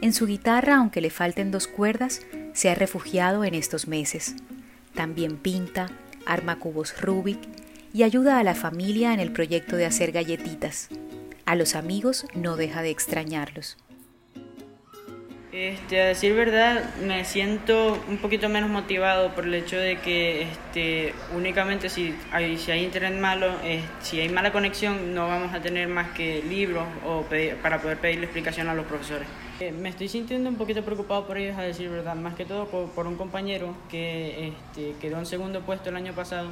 En 0.00 0.12
su 0.12 0.26
guitarra, 0.26 0.76
aunque 0.76 1.00
le 1.00 1.10
falten 1.10 1.50
dos 1.50 1.66
cuerdas, 1.66 2.24
se 2.52 2.70
ha 2.70 2.76
refugiado 2.76 3.42
en 3.42 3.54
estos 3.54 3.88
meses. 3.88 4.36
También 4.94 5.36
pinta, 5.36 5.90
arma 6.26 6.60
cubos 6.60 7.02
Rubik 7.02 7.40
y 7.92 8.04
ayuda 8.04 8.38
a 8.38 8.44
la 8.44 8.54
familia 8.54 9.12
en 9.12 9.18
el 9.18 9.32
proyecto 9.32 9.74
de 9.74 9.86
hacer 9.86 10.12
galletitas 10.12 10.90
a 11.50 11.56
los 11.56 11.74
amigos 11.74 12.26
no 12.32 12.54
deja 12.54 12.80
de 12.80 12.90
extrañarlos. 12.90 13.76
Este, 15.50 16.00
a 16.00 16.04
decir 16.04 16.32
verdad, 16.36 16.94
me 17.04 17.24
siento 17.24 18.00
un 18.08 18.18
poquito 18.18 18.48
menos 18.48 18.70
motivado 18.70 19.34
por 19.34 19.46
el 19.46 19.54
hecho 19.54 19.76
de 19.76 19.98
que 19.98 20.42
este, 20.42 21.12
únicamente 21.34 21.88
si 21.88 22.14
hay, 22.30 22.56
si 22.56 22.70
hay 22.70 22.84
internet 22.84 23.20
malo, 23.20 23.48
si 24.00 24.20
hay 24.20 24.28
mala 24.28 24.52
conexión, 24.52 25.12
no 25.12 25.26
vamos 25.26 25.52
a 25.52 25.60
tener 25.60 25.88
más 25.88 26.12
que 26.12 26.40
libros 26.48 26.84
o 27.04 27.24
para 27.60 27.82
poder 27.82 27.98
pedirle 27.98 28.26
explicación 28.26 28.68
a 28.68 28.74
los 28.74 28.86
profesores. 28.86 29.26
Eh, 29.58 29.72
me 29.72 29.88
estoy 29.88 30.06
sintiendo 30.06 30.48
un 30.48 30.54
poquito 30.54 30.84
preocupado 30.84 31.26
por 31.26 31.36
ellos, 31.36 31.58
a 31.58 31.62
decir 31.62 31.90
verdad, 31.90 32.14
más 32.14 32.36
que 32.36 32.44
todo 32.44 32.66
por, 32.66 33.08
un 33.08 33.16
compañero 33.16 33.74
que 33.90 34.54
este, 34.70 34.94
quedó 35.00 35.18
en 35.18 35.26
segundo 35.26 35.62
puesto 35.62 35.90
el 35.90 35.96
año 35.96 36.12
pasado. 36.12 36.46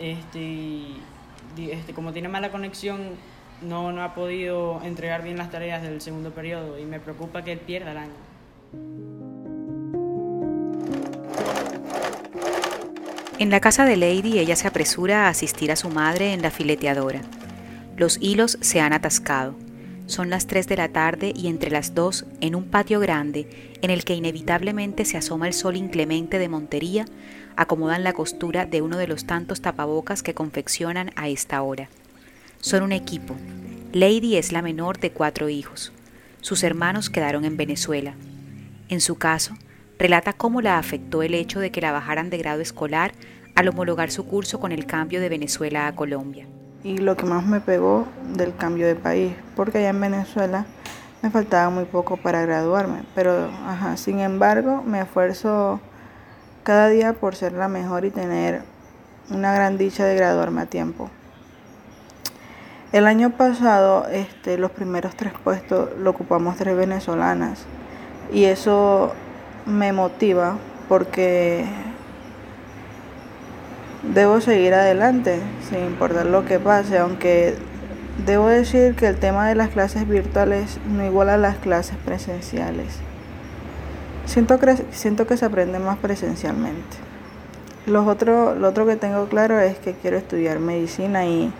Este, 0.00 0.82
este, 1.56 1.94
como 1.94 2.12
tiene 2.12 2.28
mala 2.28 2.50
conexión, 2.50 3.16
no, 3.62 3.92
no 3.92 4.02
ha 4.02 4.14
podido 4.14 4.80
entregar 4.82 5.22
bien 5.22 5.36
las 5.36 5.50
tareas 5.50 5.82
del 5.82 6.00
segundo 6.00 6.30
periodo 6.30 6.78
y 6.78 6.84
me 6.84 7.00
preocupa 7.00 7.42
que 7.42 7.56
pierda 7.56 7.92
el 7.92 7.98
año. 7.98 8.12
En 13.38 13.50
la 13.50 13.60
casa 13.60 13.84
de 13.84 13.96
Lady 13.96 14.40
ella 14.40 14.56
se 14.56 14.66
apresura 14.66 15.26
a 15.26 15.28
asistir 15.28 15.70
a 15.70 15.76
su 15.76 15.90
madre 15.90 16.32
en 16.32 16.42
la 16.42 16.50
fileteadora. 16.50 17.20
Los 17.96 18.18
hilos 18.20 18.58
se 18.60 18.80
han 18.80 18.92
atascado. 18.92 19.54
Son 20.06 20.30
las 20.30 20.46
3 20.46 20.66
de 20.66 20.76
la 20.76 20.88
tarde 20.88 21.32
y 21.36 21.48
entre 21.48 21.70
las 21.70 21.94
2, 21.94 22.24
en 22.40 22.54
un 22.54 22.64
patio 22.64 22.98
grande, 22.98 23.76
en 23.82 23.90
el 23.90 24.04
que 24.04 24.14
inevitablemente 24.14 25.04
se 25.04 25.18
asoma 25.18 25.46
el 25.46 25.52
sol 25.52 25.76
inclemente 25.76 26.38
de 26.38 26.48
Montería, 26.48 27.04
acomodan 27.56 28.04
la 28.04 28.12
costura 28.12 28.66
de 28.66 28.82
uno 28.82 28.96
de 28.96 29.06
los 29.06 29.26
tantos 29.26 29.60
tapabocas 29.60 30.22
que 30.22 30.34
confeccionan 30.34 31.10
a 31.14 31.28
esta 31.28 31.60
hora. 31.62 31.90
Son 32.60 32.82
un 32.82 32.90
equipo. 32.90 33.36
Lady 33.92 34.36
es 34.36 34.50
la 34.50 34.62
menor 34.62 34.98
de 34.98 35.12
cuatro 35.12 35.48
hijos. 35.48 35.92
Sus 36.40 36.64
hermanos 36.64 37.08
quedaron 37.08 37.44
en 37.44 37.56
Venezuela. 37.56 38.14
En 38.88 39.00
su 39.00 39.16
caso, 39.16 39.54
relata 39.96 40.32
cómo 40.32 40.60
la 40.60 40.76
afectó 40.76 41.22
el 41.22 41.34
hecho 41.34 41.60
de 41.60 41.70
que 41.70 41.80
la 41.80 41.92
bajaran 41.92 42.30
de 42.30 42.38
grado 42.38 42.60
escolar 42.60 43.12
al 43.54 43.68
homologar 43.68 44.10
su 44.10 44.26
curso 44.26 44.58
con 44.58 44.72
el 44.72 44.86
cambio 44.86 45.20
de 45.20 45.28
Venezuela 45.28 45.86
a 45.86 45.94
Colombia. 45.94 46.46
Y 46.82 46.98
lo 46.98 47.16
que 47.16 47.26
más 47.26 47.46
me 47.46 47.60
pegó 47.60 48.08
del 48.34 48.54
cambio 48.56 48.88
de 48.88 48.96
país, 48.96 49.32
porque 49.54 49.78
allá 49.78 49.90
en 49.90 50.00
Venezuela 50.00 50.66
me 51.22 51.30
faltaba 51.30 51.70
muy 51.70 51.84
poco 51.84 52.16
para 52.16 52.42
graduarme, 52.42 53.04
pero 53.14 53.50
ajá, 53.66 53.96
sin 53.96 54.18
embargo 54.18 54.82
me 54.82 55.00
esfuerzo 55.00 55.80
cada 56.64 56.88
día 56.88 57.12
por 57.12 57.36
ser 57.36 57.52
la 57.52 57.68
mejor 57.68 58.04
y 58.04 58.10
tener 58.10 58.62
una 59.30 59.52
gran 59.52 59.78
dicha 59.78 60.04
de 60.04 60.16
graduarme 60.16 60.62
a 60.62 60.66
tiempo. 60.66 61.08
El 62.90 63.06
año 63.06 63.30
pasado 63.30 64.06
este, 64.10 64.56
los 64.56 64.70
primeros 64.70 65.14
tres 65.14 65.34
puestos 65.44 65.90
lo 65.98 66.08
ocupamos 66.08 66.56
tres 66.56 66.74
venezolanas 66.74 67.66
y 68.32 68.44
eso 68.44 69.12
me 69.66 69.92
motiva 69.92 70.56
porque 70.88 71.66
debo 74.14 74.40
seguir 74.40 74.72
adelante 74.72 75.38
sin 75.68 75.84
importar 75.84 76.24
lo 76.24 76.46
que 76.46 76.58
pase, 76.58 76.96
aunque 76.96 77.56
debo 78.24 78.48
decir 78.48 78.94
que 78.94 79.06
el 79.06 79.18
tema 79.18 79.46
de 79.46 79.54
las 79.54 79.68
clases 79.68 80.08
virtuales 80.08 80.78
no 80.88 81.04
iguala 81.04 81.34
a 81.34 81.38
las 81.38 81.56
clases 81.56 81.98
presenciales. 81.98 83.00
Siento 84.24 84.58
que, 84.58 84.76
siento 84.92 85.26
que 85.26 85.36
se 85.36 85.44
aprende 85.44 85.78
más 85.78 85.98
presencialmente. 85.98 86.96
Lo 87.86 88.06
otro, 88.06 88.54
lo 88.54 88.68
otro 88.68 88.86
que 88.86 88.96
tengo 88.96 89.26
claro 89.26 89.60
es 89.60 89.78
que 89.78 89.92
quiero 89.92 90.16
estudiar 90.16 90.58
medicina 90.58 91.26
y 91.26 91.52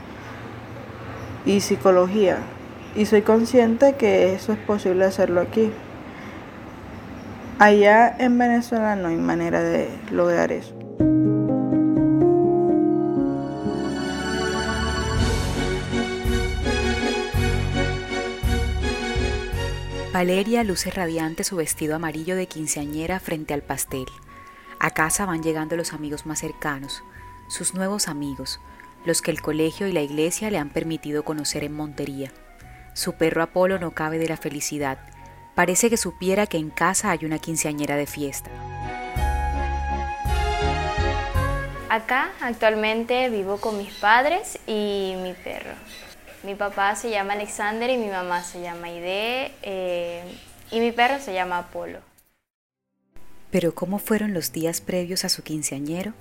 y 1.48 1.62
psicología. 1.62 2.38
Y 2.94 3.06
soy 3.06 3.22
consciente 3.22 3.96
que 3.96 4.34
eso 4.34 4.52
es 4.52 4.58
posible 4.58 5.06
hacerlo 5.06 5.40
aquí. 5.40 5.72
Allá 7.58 8.14
en 8.18 8.38
Venezuela 8.38 8.94
no 8.96 9.08
hay 9.08 9.16
manera 9.16 9.62
de 9.62 9.88
lograr 10.12 10.52
eso. 10.52 10.74
Valeria 20.12 20.64
luce 20.64 20.90
radiante 20.90 21.44
su 21.44 21.56
vestido 21.56 21.96
amarillo 21.96 22.36
de 22.36 22.46
quinceañera 22.46 23.20
frente 23.20 23.54
al 23.54 23.62
pastel. 23.62 24.06
A 24.80 24.90
casa 24.90 25.24
van 25.24 25.42
llegando 25.42 25.76
los 25.76 25.92
amigos 25.92 26.26
más 26.26 26.40
cercanos, 26.40 27.02
sus 27.46 27.74
nuevos 27.74 28.08
amigos, 28.08 28.60
los 29.08 29.22
que 29.22 29.30
el 29.32 29.40
colegio 29.40 29.88
y 29.88 29.92
la 29.92 30.02
iglesia 30.02 30.50
le 30.50 30.58
han 30.58 30.68
permitido 30.68 31.24
conocer 31.24 31.64
en 31.64 31.72
Montería. 31.72 32.30
Su 32.92 33.14
perro 33.14 33.42
Apolo 33.42 33.78
no 33.78 33.92
cabe 33.92 34.18
de 34.18 34.28
la 34.28 34.36
felicidad. 34.36 34.98
Parece 35.54 35.88
que 35.88 35.96
supiera 35.96 36.46
que 36.46 36.58
en 36.58 36.68
casa 36.70 37.10
hay 37.10 37.24
una 37.24 37.38
quinceañera 37.38 37.96
de 37.96 38.06
fiesta. 38.06 38.50
Acá 41.88 42.32
actualmente 42.42 43.30
vivo 43.30 43.56
con 43.56 43.78
mis 43.78 43.92
padres 43.94 44.58
y 44.66 45.14
mi 45.22 45.32
perro. 45.32 45.72
Mi 46.42 46.54
papá 46.54 46.94
se 46.94 47.10
llama 47.10 47.32
Alexander 47.32 47.88
y 47.88 47.96
mi 47.96 48.08
mamá 48.08 48.42
se 48.42 48.60
llama 48.60 48.90
Ide 48.90 49.52
eh, 49.62 50.22
y 50.70 50.80
mi 50.80 50.92
perro 50.92 51.18
se 51.18 51.32
llama 51.32 51.58
Apolo. 51.58 52.00
Pero 53.50 53.74
¿cómo 53.74 53.98
fueron 53.98 54.34
los 54.34 54.52
días 54.52 54.82
previos 54.82 55.24
a 55.24 55.30
su 55.30 55.42
quinceañero? 55.42 56.12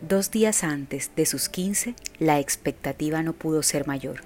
Dos 0.00 0.30
días 0.30 0.62
antes 0.62 1.10
de 1.16 1.26
sus 1.26 1.48
15, 1.48 1.94
la 2.20 2.38
expectativa 2.38 3.22
no 3.24 3.32
pudo 3.32 3.64
ser 3.64 3.88
mayor. 3.88 4.20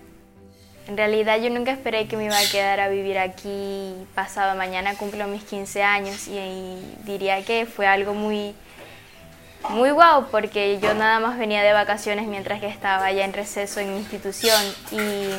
En 0.87 0.99
realidad 0.99 1.41
yo 1.41 1.49
nunca 1.49 1.71
esperé 1.73 2.09
que 2.09 2.19
me 2.19 2.27
iba 2.27 2.39
a 2.39 2.51
quedar 2.51 2.79
a 2.79 2.89
vivir 2.89 3.19
aquí. 3.19 3.95
Pasado 4.15 4.55
mañana 4.55 4.97
cumplo 4.97 5.27
mis 5.29 5.43
15 5.45 5.83
años 5.83 6.29
y, 6.29 6.83
diría 7.05 7.43
que 7.45 7.65
fue 7.65 7.87
algo 7.87 8.13
muy, 8.13 8.55
muy 9.71 9.91
guau 9.93 10.27
porque 10.31 10.79
yo 10.79 10.93
nada 10.93 11.21
más 11.21 11.39
venía 11.39 11.63
de 11.63 11.73
vacaciones 11.73 12.27
mientras 12.27 12.61
que 12.61 12.67
estaba 12.67 13.11
ya 13.11 13.25
en 13.25 13.33
receso 13.33 13.81
en 13.81 13.95
mi 13.95 14.01
institución 14.01 14.61
y 14.91 15.31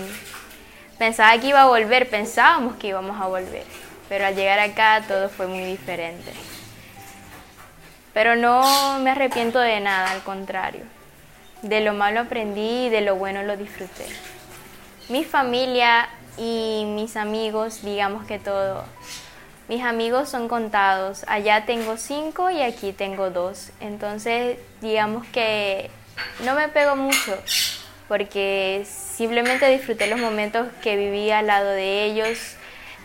pensaba 0.98 1.38
que 1.40 1.50
iba 1.50 1.62
a 1.62 1.68
volver, 1.68 2.10
pensábamos 2.10 2.78
que 2.78 2.88
íbamos 2.88 3.22
a 3.22 3.28
volver, 3.28 3.66
pero 4.10 4.26
al 4.26 4.36
llegar 4.36 4.58
acá 4.58 5.04
todo 5.08 5.30
fue 5.30 5.46
muy 5.46 5.64
diferente. 5.64 6.32
Pero 8.14 8.36
no 8.36 9.00
me 9.00 9.12
arrepiento 9.12 9.60
de 9.60 9.80
nada, 9.80 10.12
al 10.12 10.24
contrario. 10.24 10.84
De 11.62 11.82
lo 11.82 11.94
malo 11.94 12.22
aprendí 12.22 12.88
y 12.88 12.90
de 12.90 13.02
lo 13.02 13.16
bueno 13.16 13.44
lo 13.44 13.58
disfruté. 13.58 14.06
Mi 15.10 15.24
familia 15.24 16.10
y 16.38 16.84
mis 16.88 17.18
amigos, 17.18 17.84
digamos 17.84 18.26
que 18.26 18.40
todo. 18.40 18.84
Mis 19.68 19.84
amigos 19.84 20.30
son 20.30 20.48
contados. 20.48 21.26
Allá 21.28 21.66
tengo 21.66 21.98
cinco 21.98 22.50
y 22.50 22.62
aquí 22.62 22.92
tengo 22.92 23.30
dos. 23.30 23.72
Entonces, 23.80 24.58
digamos 24.82 25.26
que 25.28 25.90
no 26.44 26.54
me 26.56 26.68
pego 26.68 26.96
mucho. 26.96 27.38
porque 28.08 28.86
simplemente 28.86 29.68
disfruté 29.70 30.08
los 30.08 30.20
momentos 30.20 30.68
que 30.82 30.96
viví 30.96 31.32
al 31.32 31.48
lado 31.48 31.70
de 31.70 32.06
ellos, 32.06 32.56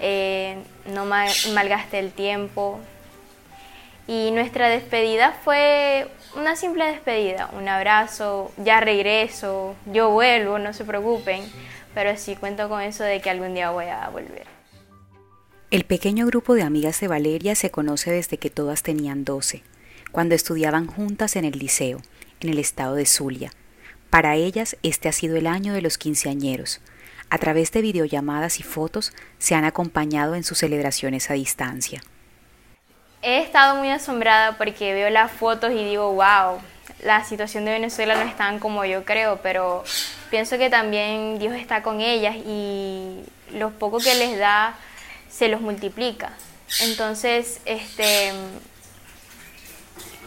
eh, 0.00 0.58
no 0.86 1.06
malgasté 1.06 1.98
el 1.98 2.12
tiempo. 2.12 2.80
Y 4.08 4.30
nuestra 4.30 4.70
despedida 4.70 5.38
fue 5.44 6.08
una 6.34 6.56
simple 6.56 6.86
despedida, 6.86 7.50
un 7.52 7.68
abrazo, 7.68 8.50
ya 8.56 8.80
regreso, 8.80 9.76
yo 9.84 10.08
vuelvo, 10.08 10.58
no 10.58 10.72
se 10.72 10.86
preocupen, 10.86 11.42
pero 11.92 12.16
sí 12.16 12.34
cuento 12.34 12.70
con 12.70 12.80
eso 12.80 13.04
de 13.04 13.20
que 13.20 13.28
algún 13.28 13.52
día 13.52 13.70
voy 13.70 13.84
a 13.84 14.08
volver. 14.08 14.46
El 15.70 15.84
pequeño 15.84 16.24
grupo 16.24 16.54
de 16.54 16.62
amigas 16.62 16.98
de 17.00 17.08
Valeria 17.08 17.54
se 17.54 17.70
conoce 17.70 18.10
desde 18.10 18.38
que 18.38 18.48
todas 18.48 18.82
tenían 18.82 19.26
12, 19.26 19.62
cuando 20.10 20.34
estudiaban 20.34 20.86
juntas 20.86 21.36
en 21.36 21.44
el 21.44 21.58
liceo, 21.58 22.00
en 22.40 22.48
el 22.48 22.58
estado 22.58 22.94
de 22.94 23.04
Zulia. 23.04 23.52
Para 24.08 24.36
ellas 24.36 24.78
este 24.82 25.10
ha 25.10 25.12
sido 25.12 25.36
el 25.36 25.46
año 25.46 25.74
de 25.74 25.82
los 25.82 25.98
quinceañeros. 25.98 26.80
A 27.28 27.36
través 27.36 27.72
de 27.72 27.82
videollamadas 27.82 28.58
y 28.58 28.62
fotos 28.62 29.12
se 29.36 29.54
han 29.54 29.66
acompañado 29.66 30.34
en 30.34 30.44
sus 30.44 30.56
celebraciones 30.56 31.30
a 31.30 31.34
distancia. 31.34 32.00
He 33.20 33.40
estado 33.40 33.76
muy 33.76 33.90
asombrada 33.90 34.56
porque 34.56 34.94
veo 34.94 35.10
las 35.10 35.32
fotos 35.32 35.72
y 35.72 35.84
digo, 35.84 36.12
wow, 36.12 36.60
la 37.02 37.24
situación 37.24 37.64
de 37.64 37.72
Venezuela 37.72 38.14
no 38.14 38.22
es 38.22 38.36
tan 38.36 38.58
como 38.60 38.84
yo 38.84 39.04
creo, 39.04 39.40
pero 39.42 39.82
pienso 40.30 40.56
que 40.56 40.70
también 40.70 41.38
Dios 41.38 41.54
está 41.54 41.82
con 41.82 42.00
ellas 42.00 42.36
y 42.36 43.24
lo 43.52 43.70
poco 43.70 43.98
que 43.98 44.14
les 44.14 44.38
da 44.38 44.74
se 45.28 45.48
los 45.48 45.60
multiplica. 45.60 46.30
Entonces, 46.82 47.60
este, 47.64 48.32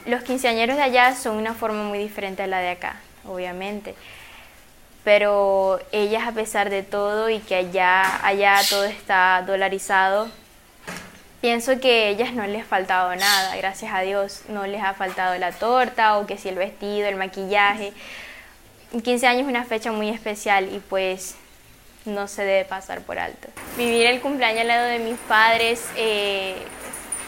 los 0.06 0.24
quinceañeros 0.24 0.76
de 0.76 0.84
allá 0.84 1.16
son 1.16 1.38
una 1.38 1.54
forma 1.54 1.84
muy 1.84 2.00
diferente 2.00 2.44
a 2.44 2.48
la 2.48 2.60
de 2.60 2.72
acá, 2.72 2.98
obviamente. 3.26 3.96
Pero 5.04 5.80
ellas, 5.92 6.28
a 6.28 6.32
pesar 6.32 6.70
de 6.70 6.84
todo 6.84 7.30
y 7.30 7.40
que 7.40 7.56
allá, 7.56 8.26
allá 8.26 8.60
todo 8.70 8.84
está 8.84 9.44
dolarizado, 9.48 10.30
pienso 11.42 11.80
que 11.80 12.06
a 12.06 12.08
ellas 12.10 12.34
no 12.34 12.46
les 12.46 12.62
ha 12.62 12.66
faltado 12.66 13.14
nada, 13.16 13.56
gracias 13.58 13.92
a 13.94 14.02
Dios. 14.02 14.44
No 14.48 14.66
les 14.66 14.82
ha 14.82 14.94
faltado 14.94 15.38
la 15.38 15.52
torta 15.52 16.18
o 16.18 16.26
que 16.26 16.38
si 16.38 16.50
el 16.50 16.56
vestido, 16.56 17.08
el 17.08 17.16
maquillaje. 17.16 17.92
15 18.92 19.28
años 19.28 19.42
es 19.44 19.48
una 19.48 19.66
fecha 19.66 19.92
muy 19.92 20.10
especial 20.10 20.70
y 20.74 20.80
pues 20.80 21.36
no 22.06 22.28
se 22.28 22.44
debe 22.44 22.66
pasar 22.66 23.02
por 23.02 23.20
alto. 23.20 23.48
Vivir 23.78 24.06
el 24.06 24.22
cumpleaños 24.22 24.62
al 24.62 24.68
lado 24.68 24.88
de 24.88 25.00
mis 25.00 25.18
padres, 25.18 25.86
eh, 25.96 26.56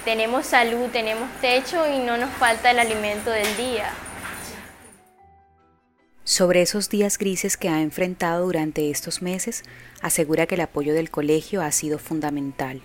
tenemos 0.06 0.46
salud, 0.46 0.90
tenemos 0.92 1.30
techo 1.42 1.88
y 1.88 2.00
no 2.00 2.18
nos 2.18 2.32
falta 2.32 2.72
el 2.72 2.80
alimento 2.80 3.30
del 3.30 3.58
día. 3.58 3.92
Sobre 6.26 6.62
esos 6.62 6.90
días 6.90 7.18
grises 7.18 7.58
que 7.58 7.70
ha 7.70 7.82
enfrentado 7.82 8.46
durante 8.46 8.90
estos 8.90 9.22
meses, 9.22 9.64
asegura 10.02 10.48
que 10.48 10.56
el 10.56 10.62
apoyo 10.62 10.94
del 10.94 11.10
colegio 11.10 11.62
ha 11.62 11.72
sido 11.72 12.00
fundamental, 12.00 12.82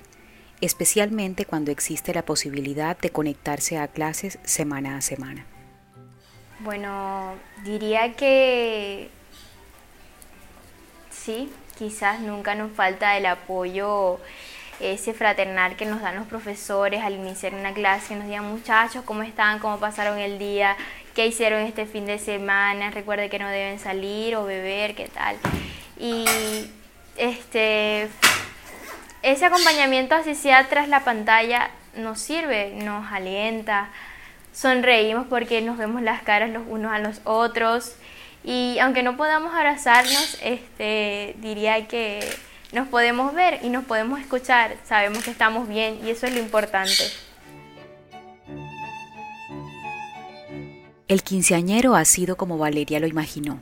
especialmente 0.61 1.45
cuando 1.45 1.71
existe 1.71 2.12
la 2.15 2.23
posibilidad 2.23 2.97
de 2.99 3.11
conectarse 3.11 3.79
a 3.79 3.88
clases 3.88 4.38
semana 4.43 4.97
a 4.97 5.00
semana. 5.00 5.47
Bueno, 6.61 7.35
diría 7.65 8.15
que 8.15 9.11
sí, 11.11 11.50
quizás 11.77 12.21
nunca 12.21 12.55
nos 12.55 12.73
falta 12.73 13.17
el 13.17 13.27
apoyo 13.27 14.19
ese 14.81 15.12
fraternal 15.12 15.77
que 15.77 15.87
nos 15.87 16.00
dan 16.00 16.17
los 16.17 16.27
profesores 16.27 17.03
al 17.03 17.15
iniciar 17.15 17.55
una 17.55 17.73
clase, 17.73 18.15
nos 18.15 18.27
digan 18.27 18.45
muchachos, 18.45 19.03
¿cómo 19.05 19.23
están? 19.23 19.59
¿Cómo 19.59 19.79
pasaron 19.79 20.19
el 20.19 20.38
día? 20.38 20.77
¿Qué 21.15 21.27
hicieron 21.27 21.62
este 21.62 21.87
fin 21.87 22.07
de 22.07 22.19
semana? 22.19 22.91
Recuerde 22.91 23.29
que 23.29 23.38
no 23.38 23.49
deben 23.49 23.79
salir 23.79 24.37
o 24.37 24.45
beber, 24.45 24.95
¿qué 24.95 25.09
tal? 25.09 25.37
Y 25.99 26.25
este, 27.17 28.09
ese 29.23 29.45
acompañamiento, 29.45 30.15
así 30.15 30.35
sea 30.35 30.69
tras 30.69 30.89
la 30.89 31.05
pantalla, 31.05 31.71
nos 31.97 32.21
sirve, 32.21 32.73
nos 32.75 33.11
alienta, 33.12 33.88
sonreímos 34.53 35.27
porque 35.29 35.61
nos 35.61 35.77
vemos 35.77 36.03
las 36.03 36.23
caras 36.23 36.51
los 36.51 36.62
unos 36.69 36.92
a 36.92 36.99
los 36.99 37.21
otros 37.25 37.95
y 38.45 38.79
aunque 38.81 39.03
no 39.03 39.16
podamos 39.16 39.55
abrazarnos, 39.55 40.38
este, 40.42 41.35
diría 41.38 41.87
que 41.87 42.21
nos 42.73 42.88
podemos 42.88 43.35
ver 43.35 43.61
y 43.62 43.69
nos 43.69 43.85
podemos 43.85 44.21
escuchar, 44.21 44.77
sabemos 44.85 45.25
que 45.25 45.31
estamos 45.31 45.69
bien 45.69 46.01
y 46.05 46.11
eso 46.11 46.27
es 46.27 46.35
lo 46.35 46.40
importante. 46.40 47.05
El 51.09 51.23
quinceañero 51.23 51.95
ha 51.95 52.05
sido 52.05 52.37
como 52.37 52.59
Valeria 52.59 53.01
lo 53.01 53.07
imaginó. 53.07 53.61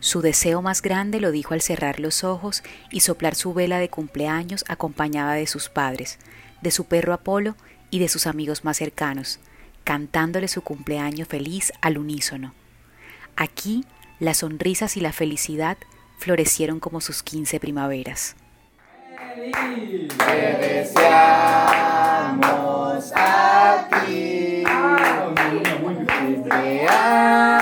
Su 0.00 0.22
deseo 0.22 0.62
más 0.62 0.80
grande 0.80 1.20
lo 1.20 1.30
dijo 1.30 1.52
al 1.52 1.60
cerrar 1.60 2.00
los 2.00 2.24
ojos 2.24 2.62
y 2.90 3.00
soplar 3.00 3.34
su 3.34 3.52
vela 3.52 3.78
de 3.78 3.90
cumpleaños 3.90 4.64
acompañada 4.66 5.34
de 5.34 5.46
sus 5.46 5.68
padres, 5.68 6.18
de 6.62 6.70
su 6.70 6.86
perro 6.86 7.12
Apolo 7.12 7.54
y 7.90 7.98
de 7.98 8.08
sus 8.08 8.26
amigos 8.26 8.64
más 8.64 8.78
cercanos, 8.78 9.40
cantándole 9.84 10.48
su 10.48 10.62
cumpleaños 10.62 11.28
feliz 11.28 11.70
al 11.82 11.98
unísono. 11.98 12.54
Aquí 13.36 13.84
las 14.18 14.38
sonrisas 14.38 14.96
y 14.96 15.00
la 15.00 15.12
felicidad 15.12 15.76
florecieron 16.18 16.80
como 16.80 17.02
sus 17.02 17.22
quince 17.22 17.60
primaveras. 17.60 18.36
Quisiera 26.10 27.59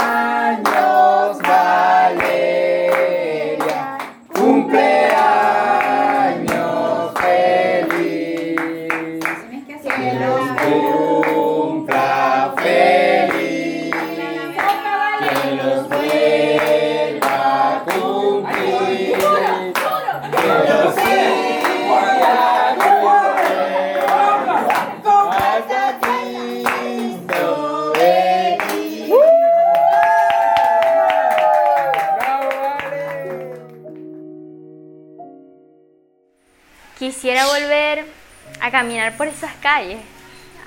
caminar 38.79 39.17
por 39.17 39.27
esas 39.27 39.53
calles, 39.57 39.99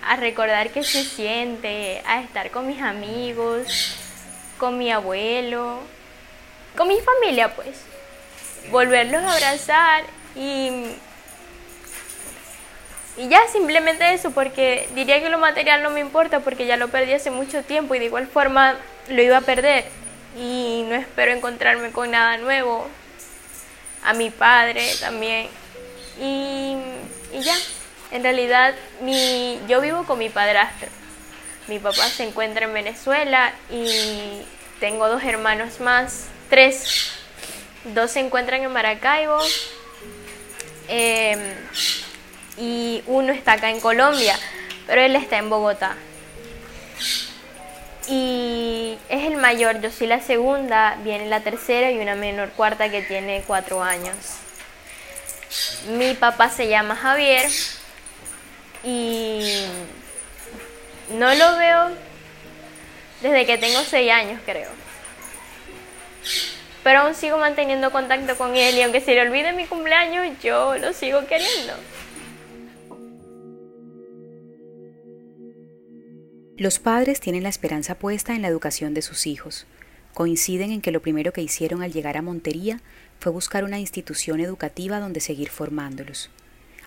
a 0.06 0.18
recordar 0.18 0.72
qué 0.72 0.84
se 0.84 1.06
siente, 1.06 2.02
a 2.06 2.20
estar 2.20 2.52
con 2.52 2.68
mis 2.68 2.82
amigos, 2.82 3.96
con 4.58 4.78
mi 4.78 4.92
abuelo, 4.92 5.80
con 6.76 6.90
mi 6.90 7.00
familia 7.00 7.56
pues. 7.56 7.86
Volverlos 8.70 9.24
a 9.24 9.32
abrazar 9.32 10.04
y, 10.36 10.72
y 13.16 13.30
ya 13.30 13.48
simplemente 13.48 14.14
eso, 14.14 14.32
porque 14.32 14.90
diría 14.94 15.22
que 15.22 15.30
lo 15.30 15.38
material 15.38 15.82
no 15.82 15.90
me 15.90 16.02
importa 16.02 16.42
porque 16.42 16.66
ya 16.66 16.76
lo 16.76 16.90
perdí 16.90 17.14
hace 17.14 17.32
mucho 17.32 17.64
tiempo 17.64 17.96
y 17.96 18.00
de 18.00 18.06
igual 18.06 18.28
forma 18.28 18.76
lo 19.08 19.22
iba 19.22 19.38
a 19.38 19.42
perder 19.42 19.86
y 20.38 20.84
no 20.90 20.96
espero 20.96 21.32
encontrarme 21.32 21.92
con 21.92 22.12
nada 22.12 22.36
nuevo. 22.38 22.88
A 24.04 24.14
mi 24.14 24.32
padre 24.32 24.86
también 25.00 25.48
y, 26.20 26.76
ya, 27.40 27.56
en 28.12 28.24
realidad 28.24 28.76
mi, 29.02 29.60
yo 29.68 29.82
vivo 29.82 30.04
con 30.04 30.20
mi 30.20 30.30
padrastro. 30.30 30.90
Mi 31.68 31.80
papá 31.80 32.10
se 32.10 32.24
encuentra 32.24 32.66
en 32.66 32.74
Venezuela 32.74 33.54
y 33.70 34.42
tengo 34.80 35.08
dos 35.08 35.24
hermanos 35.24 35.80
más, 35.80 36.28
tres. 36.50 37.14
Dos 37.86 38.12
se 38.12 38.20
encuentran 38.20 38.62
en 38.62 38.72
Maracaibo 38.72 39.40
em, 40.88 41.40
y 42.58 43.02
uno 43.08 43.32
está 43.32 43.54
acá 43.54 43.70
en 43.70 43.80
Colombia, 43.80 44.38
pero 44.86 45.02
él 45.02 45.16
está 45.16 45.38
en 45.38 45.50
Bogotá. 45.50 45.96
Y 48.08 48.98
es 49.08 49.26
el 49.26 49.38
mayor, 49.38 49.80
yo 49.80 49.90
soy 49.90 50.08
la 50.08 50.20
segunda, 50.20 50.98
viene 51.04 51.28
la 51.28 51.40
tercera 51.40 51.92
y 51.92 52.00
una 52.00 52.16
menor 52.16 52.50
cuarta 52.50 52.90
que 52.90 53.02
tiene 53.04 53.44
cuatro 53.48 53.82
años. 53.82 54.16
Mi 55.88 56.14
papá 56.14 56.50
se 56.50 56.68
llama 56.68 56.96
Javier 56.96 57.50
y 58.84 59.66
no 61.12 61.34
lo 61.34 61.58
veo 61.58 61.92
desde 63.22 63.46
que 63.46 63.58
tengo 63.58 63.82
seis 63.82 64.12
años, 64.12 64.42
creo. 64.46 64.70
Pero 66.84 67.02
aún 67.02 67.14
sigo 67.14 67.38
manteniendo 67.38 67.92
contacto 67.92 68.36
con 68.38 68.56
él 68.56 68.76
y 68.76 68.82
aunque 68.82 69.02
se 69.02 69.14
le 69.14 69.22
olvide 69.22 69.54
mi 69.54 69.66
cumpleaños, 69.68 70.36
yo 70.42 70.78
lo 70.78 70.94
sigo 70.94 71.26
queriendo. 71.28 71.74
Los 76.58 76.80
padres 76.80 77.20
tienen 77.20 77.44
la 77.44 77.50
esperanza 77.50 77.96
puesta 77.96 78.36
en 78.36 78.42
la 78.42 78.48
educación 78.48 78.94
de 78.94 79.02
sus 79.02 79.26
hijos. 79.28 79.66
Coinciden 80.14 80.72
en 80.72 80.82
que 80.82 80.92
lo 80.92 81.02
primero 81.02 81.34
que 81.34 81.42
hicieron 81.42 81.82
al 81.82 81.94
llegar 81.94 82.18
a 82.18 82.22
Montería 82.22 82.82
fue 83.20 83.32
buscar 83.32 83.64
una 83.64 83.80
institución 83.80 84.40
educativa 84.40 85.00
donde 85.00 85.22
seguir 85.22 85.50
formándolos. 85.50 86.30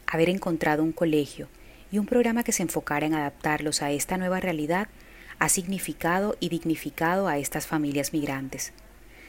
Haber 0.07 0.28
encontrado 0.28 0.83
un 0.83 0.92
colegio 0.92 1.48
y 1.94 1.98
un 2.00 2.07
programa 2.07 2.42
que 2.42 2.50
se 2.50 2.64
enfocara 2.64 3.07
en 3.07 3.14
adaptarlos 3.14 3.80
a 3.80 3.92
esta 3.92 4.16
nueva 4.16 4.40
realidad 4.40 4.88
ha 5.38 5.48
significado 5.48 6.37
y 6.40 6.48
dignificado 6.48 7.28
a 7.28 7.38
estas 7.38 7.68
familias 7.68 8.12
migrantes. 8.12 8.72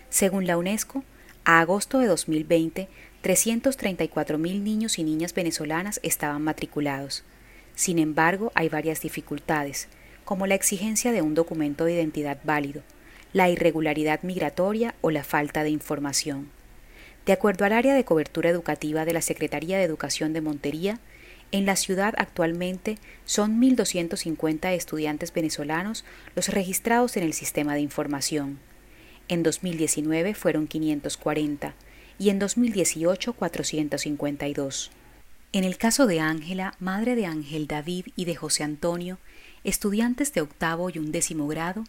Según 0.10 0.48
la 0.48 0.58
UNESCO, 0.58 1.04
a 1.44 1.60
agosto 1.60 2.00
de 2.00 2.08
2020, 2.08 2.90
334.000 3.24 4.64
niños 4.64 4.98
y 4.98 5.04
niñas 5.04 5.36
venezolanas 5.36 6.00
estaban 6.02 6.42
matriculados. 6.42 7.24
Sin 7.76 8.00
embargo, 8.00 8.52
hay 8.56 8.68
varias 8.68 9.00
dificultades, 9.00 9.88
como 10.24 10.48
la 10.48 10.56
exigencia 10.56 11.12
de 11.12 11.22
un 11.22 11.36
documento 11.36 11.86
de 11.86 11.94
identidad 11.94 12.40
válido, 12.44 12.82
la 13.32 13.48
irregularidad 13.48 14.24
migratoria 14.24 14.96
o 15.02 15.12
la 15.12 15.24
falta 15.24 15.62
de 15.62 15.70
información. 15.70 16.50
De 17.28 17.34
acuerdo 17.34 17.64
al 17.66 17.74
área 17.74 17.94
de 17.94 18.06
cobertura 18.06 18.50
educativa 18.50 19.06
de 19.06 19.14
la 19.14 19.22
Secretaría 19.22 19.78
de 19.78 19.84
Educación 19.84 20.34
de 20.34 20.42
Montería, 20.42 21.00
en 21.56 21.66
la 21.66 21.78
ciudad 21.78 22.14
actualmente 22.18 22.98
son 23.24 23.62
1.250 23.62 24.74
estudiantes 24.74 25.32
venezolanos 25.32 26.04
los 26.36 26.50
registrados 26.50 27.16
en 27.16 27.24
el 27.24 27.34
sistema 27.34 27.76
de 27.76 27.80
información. 27.80 28.60
En 29.30 29.42
2019 29.42 30.34
fueron 30.34 30.68
540 30.68 31.74
y 32.20 32.30
en 32.30 32.40
2018 32.40 33.34
452. 33.34 34.92
En 35.54 35.64
el 35.64 35.78
caso 35.78 36.08
de 36.08 36.20
Ángela, 36.20 36.76
madre 36.80 37.16
de 37.16 37.26
Ángel 37.26 37.68
David 37.68 38.08
y 38.18 38.26
de 38.26 38.36
José 38.36 38.64
Antonio, 38.64 39.18
estudiantes 39.64 40.34
de 40.34 40.42
octavo 40.42 40.90
y 40.90 41.00
undécimo 41.00 41.48
grado, 41.48 41.86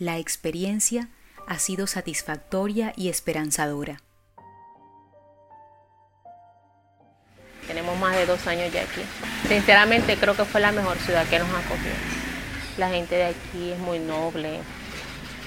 la 0.00 0.18
experiencia 0.18 1.10
ha 1.46 1.60
sido 1.60 1.86
satisfactoria 1.86 2.92
y 2.96 3.08
esperanzadora. 3.08 4.02
Tenemos 7.66 7.98
más 7.98 8.16
de 8.16 8.26
dos 8.26 8.46
años 8.46 8.72
ya 8.72 8.82
aquí. 8.82 9.02
Sinceramente 9.48 10.16
creo 10.16 10.36
que 10.36 10.44
fue 10.44 10.60
la 10.60 10.72
mejor 10.72 10.96
ciudad 10.98 11.26
que 11.26 11.38
nos 11.38 11.48
acogió. 11.48 11.92
La 12.78 12.88
gente 12.90 13.14
de 13.14 13.24
aquí 13.26 13.72
es 13.72 13.78
muy 13.78 13.98
noble, 13.98 14.60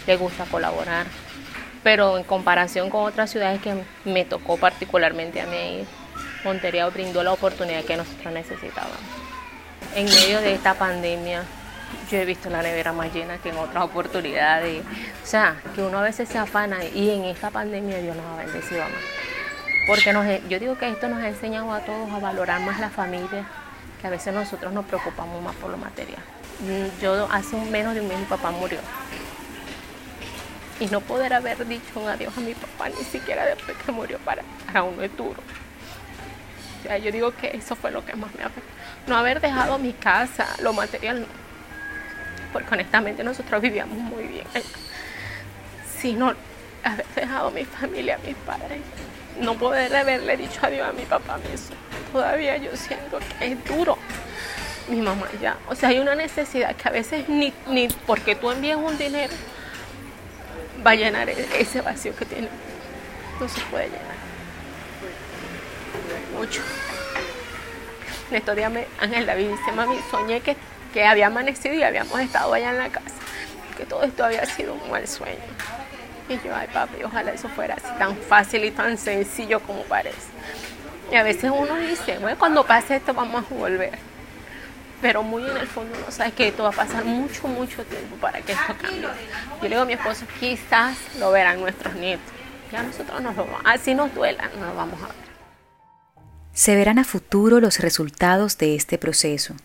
le 0.08 0.16
gusta 0.18 0.46
colaborar. 0.46 1.06
Pero 1.84 2.18
en 2.18 2.24
comparación 2.24 2.90
con 2.90 3.06
otras 3.06 3.32
ciudades 3.32 3.62
que 3.62 3.74
me 4.04 4.26
tocó 4.26 4.58
particularmente 4.58 5.42
a 5.42 5.46
mí, 5.46 5.86
Montería 6.44 6.88
brindó 6.88 7.24
la 7.24 7.32
oportunidad 7.32 7.84
que 7.84 7.98
nosotros 7.98 8.34
necesitábamos. 8.34 8.98
En 9.96 10.06
medio 10.06 10.42
de 10.42 10.54
esta 10.54 10.74
pandemia, 10.74 11.44
yo 12.12 12.18
he 12.18 12.26
visto 12.26 12.50
la 12.50 12.62
nevera 12.62 12.94
más 12.94 13.14
llena 13.14 13.38
que 13.38 13.50
en 13.50 13.58
otras 13.58 13.84
oportunidades. 13.84 14.84
O 15.24 15.26
sea, 15.26 15.56
que 15.76 15.82
uno 15.82 16.00
a 16.00 16.04
veces 16.04 16.30
se 16.30 16.38
afana 16.38 16.84
y 16.84 17.10
en 17.12 17.26
esta 17.26 17.50
pandemia 17.50 18.00
Dios 18.00 18.16
nos 18.16 18.26
ha 18.26 18.44
bendecido 18.44 18.84
más. 18.84 19.29
Porque 19.90 20.14
nos, 20.14 20.24
yo 20.48 20.60
digo 20.60 20.78
que 20.78 20.88
esto 20.88 21.10
nos 21.10 21.20
ha 21.20 21.30
enseñado 21.30 21.74
a 21.74 21.80
todos 21.80 22.12
a 22.12 22.20
valorar 22.20 22.62
más 22.62 22.80
la 22.80 22.92
familia, 22.92 23.44
que 24.00 24.06
a 24.06 24.12
veces 24.12 24.32
nosotros 24.32 24.72
nos 24.72 24.86
preocupamos 24.86 25.42
más 25.42 25.56
por 25.56 25.72
lo 25.72 25.78
material. 25.78 26.22
Mm, 26.60 27.02
yo 27.02 27.28
hace 27.32 27.58
menos 27.72 27.96
de 27.96 28.02
un 28.02 28.08
mes 28.08 28.20
mi 28.20 28.26
papá 28.26 28.52
murió. 28.52 28.78
Y 30.80 30.86
no 30.86 31.02
poder 31.02 31.34
haber 31.34 31.68
dicho 31.68 32.00
un 32.00 32.08
adiós 32.08 32.38
a 32.38 32.42
mi 32.42 32.54
papá 32.54 32.90
ni 32.90 33.04
siquiera 33.04 33.44
después 33.48 33.76
que 33.84 33.92
murió 33.92 34.20
para, 34.20 34.44
para 34.68 34.84
uno 34.84 35.02
es 35.02 35.18
duro. 35.18 35.42
O 36.80 36.84
sea, 36.84 37.00
yo 37.00 37.12
digo 37.12 37.32
que 37.36 37.48
eso 37.58 37.76
fue 37.76 37.90
lo 37.90 38.06
que 38.06 38.16
más 38.16 38.30
me 38.36 38.44
afectó. 38.44 38.70
No 39.08 39.18
haber 39.18 39.42
dejado 39.42 39.80
mi 39.80 39.94
casa, 39.94 40.46
lo 40.62 40.72
material, 40.72 41.26
porque 42.54 42.72
honestamente 42.76 43.24
nosotros 43.24 43.60
vivíamos 43.60 43.98
muy 43.98 44.28
bien, 44.28 44.46
sino 46.00 46.36
haber 46.84 47.06
dejado 47.16 47.52
mi 47.52 47.66
familia, 47.66 48.20
mis 48.26 48.36
padres 48.36 48.82
no 49.40 49.56
poder 49.56 49.96
haberle 49.96 50.38
dicho 50.38 50.60
adiós 50.64 50.90
a 50.90 50.92
mi 50.92 51.04
papá, 51.04 51.40
eso 51.54 51.74
todavía 52.12 52.58
yo 52.58 52.76
siento 52.76 53.20
que 53.20 53.52
es 53.54 53.66
duro. 53.66 53.98
Mi 54.88 55.02
mamá 55.02 55.28
ya, 55.40 55.58
o 55.68 55.76
sea, 55.76 55.90
hay 55.90 56.00
una 56.00 56.16
necesidad 56.16 56.76
que 56.76 56.90
a 56.90 56.92
veces 56.92 57.30
ni, 57.30 57.54
ni 57.68 57.88
porque 58.08 58.36
tú 58.36 58.50
envíes 58.52 58.76
un 58.76 58.98
dinero 58.98 59.34
va 60.86 60.92
a 60.92 60.96
llenar 60.96 61.30
e-, 61.30 61.48
ese 61.60 61.82
vacío 61.82 62.16
que 62.16 62.26
tiene. 62.26 62.50
No 63.40 63.48
se 63.48 63.62
puede 63.62 63.86
llenar. 63.86 64.20
Mucho. 66.36 66.62
En 68.32 68.38
estos 68.38 68.56
días 68.56 68.72
me, 68.72 68.88
Ángel 69.00 69.26
David 69.26 69.50
dice, 69.50 69.72
mami, 69.74 69.98
soñé 70.10 70.42
que, 70.42 70.58
que 70.92 71.06
había 71.06 71.28
amanecido 71.28 71.76
y 71.76 71.84
habíamos 71.84 72.20
estado 72.20 72.54
allá 72.54 72.72
en 72.72 72.78
la 72.80 72.90
casa, 72.90 73.16
que 73.78 73.86
todo 73.86 74.04
esto 74.04 74.26
había 74.26 74.46
sido 74.46 74.74
un 74.74 74.90
mal 74.90 75.08
sueño. 75.08 75.38
Y 76.30 76.40
yo, 76.46 76.56
ay 76.56 76.68
papi, 76.72 77.04
ojalá 77.04 77.32
eso 77.32 77.50
fuera 77.50 77.74
así 77.74 77.88
tan 77.98 78.16
fácil 78.16 78.64
y 78.64 78.72
tan 78.72 78.98
sencillo 78.98 79.60
como 79.62 79.82
parece. 79.84 80.30
Y 81.12 81.16
a 81.16 81.24
veces 81.24 81.52
uno 81.54 81.76
dice, 81.78 82.20
bueno, 82.20 82.38
cuando 82.38 82.64
pase 82.64 82.98
esto 82.98 83.14
vamos 83.14 83.44
a 83.50 83.54
volver. 83.56 83.98
Pero 85.02 85.24
muy 85.24 85.44
en 85.44 85.58
el 85.58 85.68
fondo 85.68 85.98
uno 85.98 86.12
sabe 86.12 86.32
que 86.34 86.50
esto 86.50 86.64
va 86.64 86.70
a 86.70 86.74
pasar 86.74 87.04
mucho, 87.04 87.48
mucho 87.48 87.84
tiempo 87.84 88.16
para 88.18 88.42
que 88.42 88.52
esto 88.52 88.76
cambie. 88.80 89.02
Yo 89.02 89.64
le 89.64 89.70
digo 89.70 89.82
a 89.82 89.86
mi 89.86 89.94
esposo, 89.94 90.26
quizás 90.40 90.98
lo 91.20 91.32
verán 91.32 91.60
nuestros 91.62 91.96
nietos. 91.96 92.32
Ya 92.72 92.84
nosotros 92.84 93.22
nos 93.22 93.36
lo 93.36 93.46
vamos, 93.46 93.62
así 93.66 93.96
nos 93.96 94.14
duela, 94.14 94.52
no 94.60 94.68
lo 94.68 94.76
vamos 94.76 95.02
a 95.02 95.08
ver. 95.08 95.16
Se 96.54 96.76
verán 96.76 97.00
a 97.00 97.06
futuro 97.06 97.60
los 97.60 97.80
resultados 97.80 98.58
de 98.58 98.76
este 98.76 99.00
proceso 99.00 99.56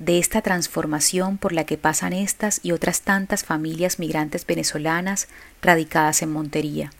de 0.00 0.18
esta 0.18 0.40
transformación 0.40 1.36
por 1.36 1.52
la 1.52 1.64
que 1.64 1.76
pasan 1.76 2.14
estas 2.14 2.60
y 2.62 2.72
otras 2.72 3.02
tantas 3.02 3.44
familias 3.44 3.98
migrantes 3.98 4.46
venezolanas 4.46 5.28
radicadas 5.62 6.22
en 6.22 6.32
Montería. 6.32 6.90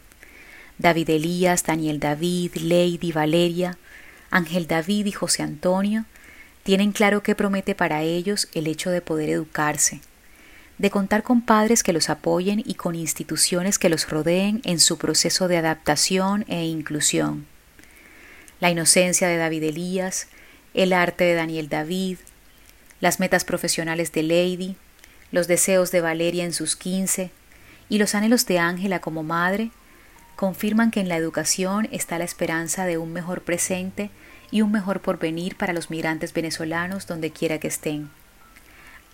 David 0.79 1.11
Elías, 1.11 1.65
Daniel 1.65 1.99
David, 1.99 2.57
Lady, 2.57 3.11
Valeria, 3.11 3.79
Ángel 4.31 4.67
David 4.67 5.07
y 5.07 5.13
José 5.13 5.43
Antonio 5.43 6.05
tienen 6.63 6.93
claro 6.93 7.23
qué 7.23 7.35
promete 7.35 7.75
para 7.75 8.03
ellos 8.03 8.49
el 8.53 8.67
hecho 8.67 8.91
de 8.91 9.01
poder 9.01 9.31
educarse, 9.31 10.03
de 10.77 10.91
contar 10.91 11.23
con 11.23 11.41
padres 11.41 11.83
que 11.83 11.95
los 11.95 12.11
apoyen 12.11 12.63
y 12.65 12.75
con 12.75 12.95
instituciones 12.95 13.79
que 13.79 13.89
los 13.89 14.11
rodeen 14.11 14.61
en 14.65 14.79
su 14.79 14.99
proceso 14.99 15.49
de 15.49 15.57
adaptación 15.57 16.45
e 16.49 16.65
inclusión. 16.67 17.47
La 18.61 18.71
inocencia 18.71 19.27
de 19.27 19.39
David 19.39 19.65
Elías, 19.65 20.29
el 20.75 20.93
arte 20.93 21.25
de 21.25 21.35
Daniel 21.35 21.71
David, 21.71 22.19
las 23.01 23.21
metas 23.21 23.45
profesionales 23.45 24.13
de 24.13 24.23
Lady, 24.23 24.77
los 25.33 25.49
deseos 25.49 25.91
de 25.91 26.01
Valeria 26.01 26.45
en 26.45 26.53
sus 26.53 26.77
quince 26.77 27.31
y 27.89 27.99
los 27.99 28.15
anhelos 28.15 28.47
de 28.47 28.59
Ángela 28.59 29.01
como 29.01 29.23
madre 29.23 29.71
confirman 30.37 30.91
que 30.91 31.01
en 31.01 31.09
la 31.09 31.17
educación 31.17 31.89
está 31.93 32.19
la 32.19 32.25
esperanza 32.25 32.87
de 32.87 32.99
un 32.99 33.13
mejor 33.13 33.43
presente 33.43 34.11
y 34.51 34.63
un 34.63 34.73
mejor 34.73 35.01
porvenir 35.01 35.57
para 35.57 35.73
los 35.73 35.91
migrantes 35.91 36.33
venezolanos 36.33 37.07
donde 37.07 37.31
quiera 37.31 37.59
que 37.59 37.69
estén. 37.69 38.11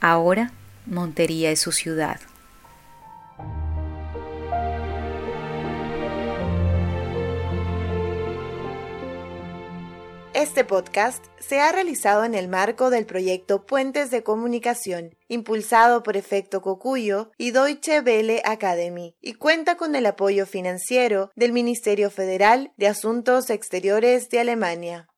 Ahora, 0.00 0.52
Montería 0.86 1.50
es 1.50 1.60
su 1.60 1.72
ciudad. 1.72 2.20
Este 10.36 10.66
podcast 10.66 11.24
se 11.38 11.60
ha 11.60 11.72
realizado 11.72 12.22
en 12.22 12.34
el 12.34 12.46
marco 12.46 12.90
del 12.90 13.06
proyecto 13.06 13.64
Puentes 13.64 14.10
de 14.10 14.22
Comunicación, 14.22 15.16
impulsado 15.28 16.02
por 16.02 16.18
Efecto 16.18 16.60
Cocuyo 16.60 17.30
y 17.38 17.52
Deutsche 17.52 18.02
Welle 18.02 18.42
Academy, 18.44 19.16
y 19.22 19.32
cuenta 19.32 19.78
con 19.78 19.96
el 19.96 20.04
apoyo 20.04 20.44
financiero 20.44 21.30
del 21.36 21.54
Ministerio 21.54 22.10
Federal 22.10 22.70
de 22.76 22.86
Asuntos 22.86 23.48
Exteriores 23.48 24.28
de 24.28 24.40
Alemania. 24.40 25.08